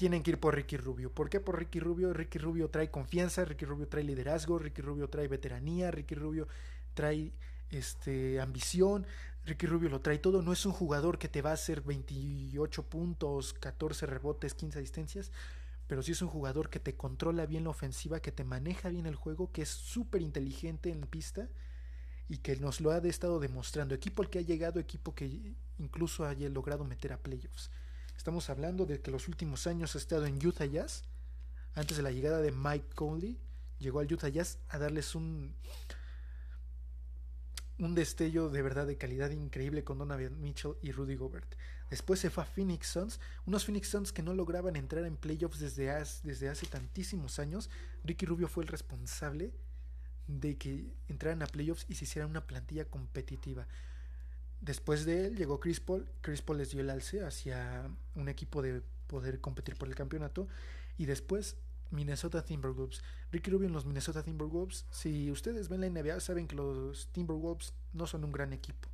tienen 0.03 0.25
que 0.25 0.33
ir 0.33 0.41
por 0.41 0.57
Ricky 0.57 0.77
Rubio. 0.77 1.12
¿Por 1.12 1.31
qué 1.31 1.38
por 1.38 1.57
Ricky 1.57 1.79
Rubio? 1.79 2.12
Ricky 2.12 2.37
Rubio 2.37 2.69
trae 2.69 2.91
confianza, 2.91 3.45
Ricky 3.45 3.65
Rubio 3.65 3.87
trae 3.87 4.03
liderazgo, 4.03 4.59
Ricky 4.59 4.83
Rubio 4.83 5.09
trae 5.09 5.29
veteranía, 5.29 5.93
Ricky 5.93 6.17
Rubio 6.17 6.49
trae 6.93 7.31
este, 7.71 8.41
ambición, 8.41 9.07
Ricky 9.45 9.69
Rubio 9.69 9.91
lo 9.91 10.01
trae 10.01 10.19
todo. 10.19 10.43
No 10.43 10.53
es 10.53 10.67
un 10.67 10.73
jugador 10.73 11.19
que 11.19 11.29
te 11.29 11.41
va 11.41 11.51
a 11.51 11.55
hacer 11.55 11.83
28 11.83 12.83
puntos, 12.88 13.53
14 13.53 14.07
rebotes, 14.07 14.55
15 14.55 14.81
asistencias, 14.81 15.31
pero 15.87 16.03
sí 16.03 16.11
es 16.11 16.21
un 16.21 16.31
jugador 16.31 16.69
que 16.69 16.81
te 16.81 16.97
controla 16.97 17.47
bien 17.47 17.62
la 17.62 17.71
ofensiva, 17.71 18.19
que 18.19 18.33
te 18.33 18.43
maneja 18.43 18.88
bien 18.88 19.07
el 19.07 19.15
juego, 19.15 19.53
que 19.53 19.62
es 19.62 19.69
súper 19.69 20.21
inteligente 20.21 20.91
en 20.91 21.03
pista 21.03 21.49
y 22.29 22.38
que 22.38 22.57
nos 22.57 22.81
lo 22.81 22.91
ha 22.91 22.99
estado 22.99 23.38
demostrando. 23.38 23.95
Equipo 23.95 24.23
al 24.23 24.31
que 24.31 24.41
ha 24.41 24.43
llegado, 24.43 24.81
equipo 24.81 25.15
que 25.15 25.55
incluso 25.79 26.27
haya 26.27 26.49
logrado 26.49 26.85
meter 26.85 27.12
a 27.12 27.19
playoffs. 27.19 27.71
Estamos 28.22 28.50
hablando 28.50 28.87
de 28.87 29.00
que 29.00 29.11
los 29.11 29.26
últimos 29.26 29.66
años 29.66 29.96
ha 29.96 29.98
estado 29.98 30.26
en 30.26 30.46
Utah 30.46 30.64
Jazz. 30.64 31.02
Antes 31.74 31.96
de 31.96 32.04
la 32.04 32.12
llegada 32.12 32.40
de 32.40 32.52
Mike 32.52 32.94
Conley, 32.94 33.37
llegó 33.80 33.98
al 33.98 34.12
Utah 34.12 34.28
Jazz 34.28 34.61
a 34.68 34.78
darles 34.78 35.16
un, 35.16 35.56
un 37.80 37.96
destello 37.96 38.48
de 38.48 38.62
verdad 38.62 38.87
de 38.87 38.96
calidad 38.96 39.30
increíble 39.30 39.82
con 39.82 39.98
Donovan 39.98 40.40
Mitchell 40.40 40.76
y 40.82 40.92
Rudy 40.92 41.16
Gobert. 41.16 41.52
Después 41.90 42.20
se 42.20 42.30
fue 42.30 42.44
a 42.44 42.46
Phoenix 42.46 42.87
Suns, 42.87 43.18
unos 43.44 43.64
Phoenix 43.64 43.88
Suns 43.88 44.12
que 44.12 44.22
no 44.22 44.35
lograban 44.35 44.76
entrar 44.76 45.04
en 45.04 45.16
playoffs 45.16 45.58
desde, 45.58 45.92
desde 46.22 46.48
hace 46.48 46.66
tantísimos 46.66 47.40
años. 47.40 47.70
Ricky 48.04 48.24
Rubio 48.24 48.46
fue 48.46 48.62
el 48.62 48.68
responsable 48.68 49.52
de 50.28 50.56
que 50.58 50.94
entraran 51.08 51.42
a 51.42 51.48
playoffs 51.48 51.87
y 51.88 51.96
se 51.96 52.04
hiciera 52.04 52.28
una 52.28 52.46
plantilla 52.46 52.85
competitiva. 52.85 53.66
Después 54.62 55.05
de 55.05 55.27
él 55.27 55.37
llegó 55.37 55.59
Chris 55.59 55.81
Paul. 55.81 56.09
Chris 56.20 56.40
Paul 56.40 56.59
les 56.59 56.70
dio 56.70 56.81
el 56.81 56.88
alce 56.88 57.25
hacia 57.25 57.90
un 58.14 58.29
equipo 58.29 58.62
de 58.62 58.81
poder 59.09 59.40
competir 59.40 59.77
por 59.77 59.88
el 59.88 59.96
campeonato. 59.96 60.46
Y 60.96 61.07
después 61.07 61.57
Minnesota 61.90 62.44
Timberwolves. 62.44 63.03
Ricky 63.33 63.51
Rubio 63.51 63.66
en 63.66 63.72
los 63.72 63.87
Minnesota 63.87 64.22
Timberwolves. 64.22 64.87
Si 64.92 65.33
ustedes 65.33 65.68
ven 65.68 65.81
la 65.81 65.90
NBA, 65.90 66.20
saben 66.20 66.46
que 66.46 66.55
los 66.55 67.09
Timberwolves 67.09 67.75
no 67.92 68.07
son 68.07 68.22
un 68.22 68.31
gran 68.31 68.53
equipo. 68.53 68.88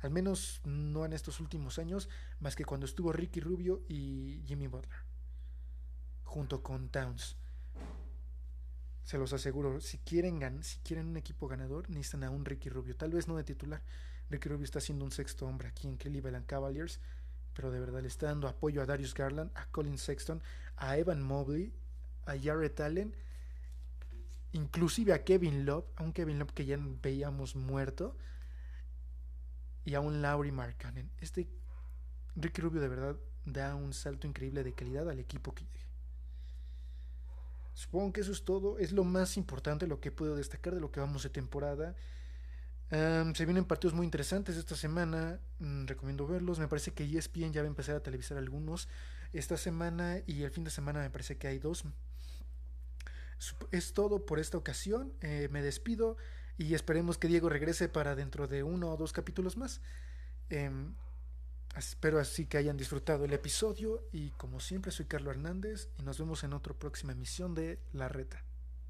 Al 0.00 0.10
menos 0.10 0.60
no 0.64 1.04
en 1.04 1.12
estos 1.12 1.38
últimos 1.38 1.78
años, 1.78 2.08
más 2.40 2.56
que 2.56 2.64
cuando 2.64 2.84
estuvo 2.84 3.12
Ricky 3.12 3.38
Rubio 3.38 3.84
y 3.88 4.42
Jimmy 4.46 4.66
Butler. 4.66 4.98
Junto 6.24 6.60
con 6.60 6.88
Towns. 6.88 7.36
Se 9.04 9.16
los 9.16 9.32
aseguro, 9.32 9.80
si 9.80 9.98
quieren, 9.98 10.64
si 10.64 10.80
quieren 10.80 11.06
un 11.06 11.16
equipo 11.16 11.46
ganador, 11.46 11.88
necesitan 11.88 12.24
a 12.24 12.30
un 12.30 12.44
Ricky 12.44 12.68
Rubio. 12.68 12.96
Tal 12.96 13.12
vez 13.12 13.28
no 13.28 13.36
de 13.36 13.44
titular, 13.44 13.82
Ricky 14.30 14.48
Rubio 14.48 14.64
está 14.64 14.80
siendo 14.80 15.04
un 15.04 15.12
sexto 15.12 15.46
hombre 15.46 15.68
aquí 15.68 15.86
en 15.86 15.96
Cleveland 15.96 16.46
Cavaliers, 16.46 17.00
pero 17.54 17.70
de 17.70 17.80
verdad 17.80 18.02
le 18.02 18.08
está 18.08 18.26
dando 18.26 18.48
apoyo 18.48 18.82
a 18.82 18.86
Darius 18.86 19.14
Garland, 19.14 19.50
a 19.54 19.66
Colin 19.66 19.98
Sexton, 19.98 20.42
a 20.76 20.98
Evan 20.98 21.22
Mobley, 21.22 21.72
a 22.26 22.36
Jarrett 22.38 22.80
Allen, 22.80 23.14
inclusive 24.52 25.12
a 25.12 25.24
Kevin 25.24 25.64
Love, 25.64 25.86
a 25.96 26.02
un 26.02 26.12
Kevin 26.12 26.38
Love 26.38 26.52
que 26.52 26.66
ya 26.66 26.78
veíamos 27.02 27.54
muerto, 27.54 28.16
y 29.84 29.94
a 29.94 30.00
un 30.00 30.22
Laurie 30.22 30.52
Markkanen. 30.52 31.10
Este 31.20 31.48
Ricky 32.36 32.62
Rubio 32.62 32.80
de 32.80 32.88
verdad 32.88 33.16
da 33.44 33.74
un 33.74 33.92
salto 33.92 34.26
increíble 34.26 34.64
de 34.64 34.72
calidad 34.72 35.08
al 35.08 35.18
equipo 35.18 35.54
que 35.54 35.64
llegue. 35.64 35.84
Supongo 37.74 38.12
que 38.12 38.20
eso 38.20 38.32
es 38.32 38.44
todo, 38.44 38.78
es 38.78 38.92
lo 38.92 39.04
más 39.04 39.36
importante, 39.36 39.86
lo 39.86 40.00
que 40.00 40.12
puedo 40.12 40.36
destacar 40.36 40.74
de 40.74 40.80
lo 40.80 40.90
que 40.90 41.00
vamos 41.00 41.24
de 41.24 41.30
temporada 41.30 41.94
se 42.90 43.44
vienen 43.44 43.64
partidos 43.64 43.94
muy 43.94 44.04
interesantes 44.04 44.56
esta 44.56 44.76
semana. 44.76 45.40
Mm, 45.58 45.86
recomiendo 45.86 46.26
verlos. 46.26 46.58
Me 46.58 46.68
parece 46.68 46.92
que 46.92 47.04
ESPN 47.04 47.52
ya 47.52 47.62
va 47.62 47.66
a 47.66 47.68
empezar 47.68 47.96
a 47.96 48.02
televisar 48.02 48.38
algunos 48.38 48.88
esta 49.32 49.56
semana 49.56 50.18
y 50.26 50.42
el 50.42 50.50
fin 50.50 50.64
de 50.64 50.70
semana 50.70 51.00
me 51.00 51.10
parece 51.10 51.36
que 51.36 51.48
hay 51.48 51.58
dos. 51.58 51.84
Es 53.70 53.92
todo 53.92 54.26
por 54.26 54.38
esta 54.38 54.56
ocasión. 54.56 55.12
Eh, 55.20 55.48
me 55.50 55.62
despido 55.62 56.16
y 56.56 56.74
esperemos 56.74 57.18
que 57.18 57.28
Diego 57.28 57.48
regrese 57.48 57.88
para 57.88 58.14
dentro 58.14 58.46
de 58.46 58.62
uno 58.62 58.90
o 58.90 58.96
dos 58.96 59.12
capítulos 59.12 59.56
más. 59.56 59.80
Em, 60.50 60.94
espero 61.76 62.20
así 62.20 62.46
que 62.46 62.58
hayan 62.58 62.76
disfrutado 62.76 63.24
el 63.24 63.32
episodio 63.32 64.06
y 64.12 64.30
como 64.32 64.60
siempre 64.60 64.92
soy 64.92 65.06
Carlos 65.06 65.34
Hernández 65.34 65.88
y 65.98 66.02
nos 66.02 66.18
vemos 66.18 66.44
en 66.44 66.52
otra 66.52 66.74
próxima 66.74 67.12
emisión 67.12 67.54
de 67.54 67.80
La 67.92 68.08
Reta. 68.08 68.44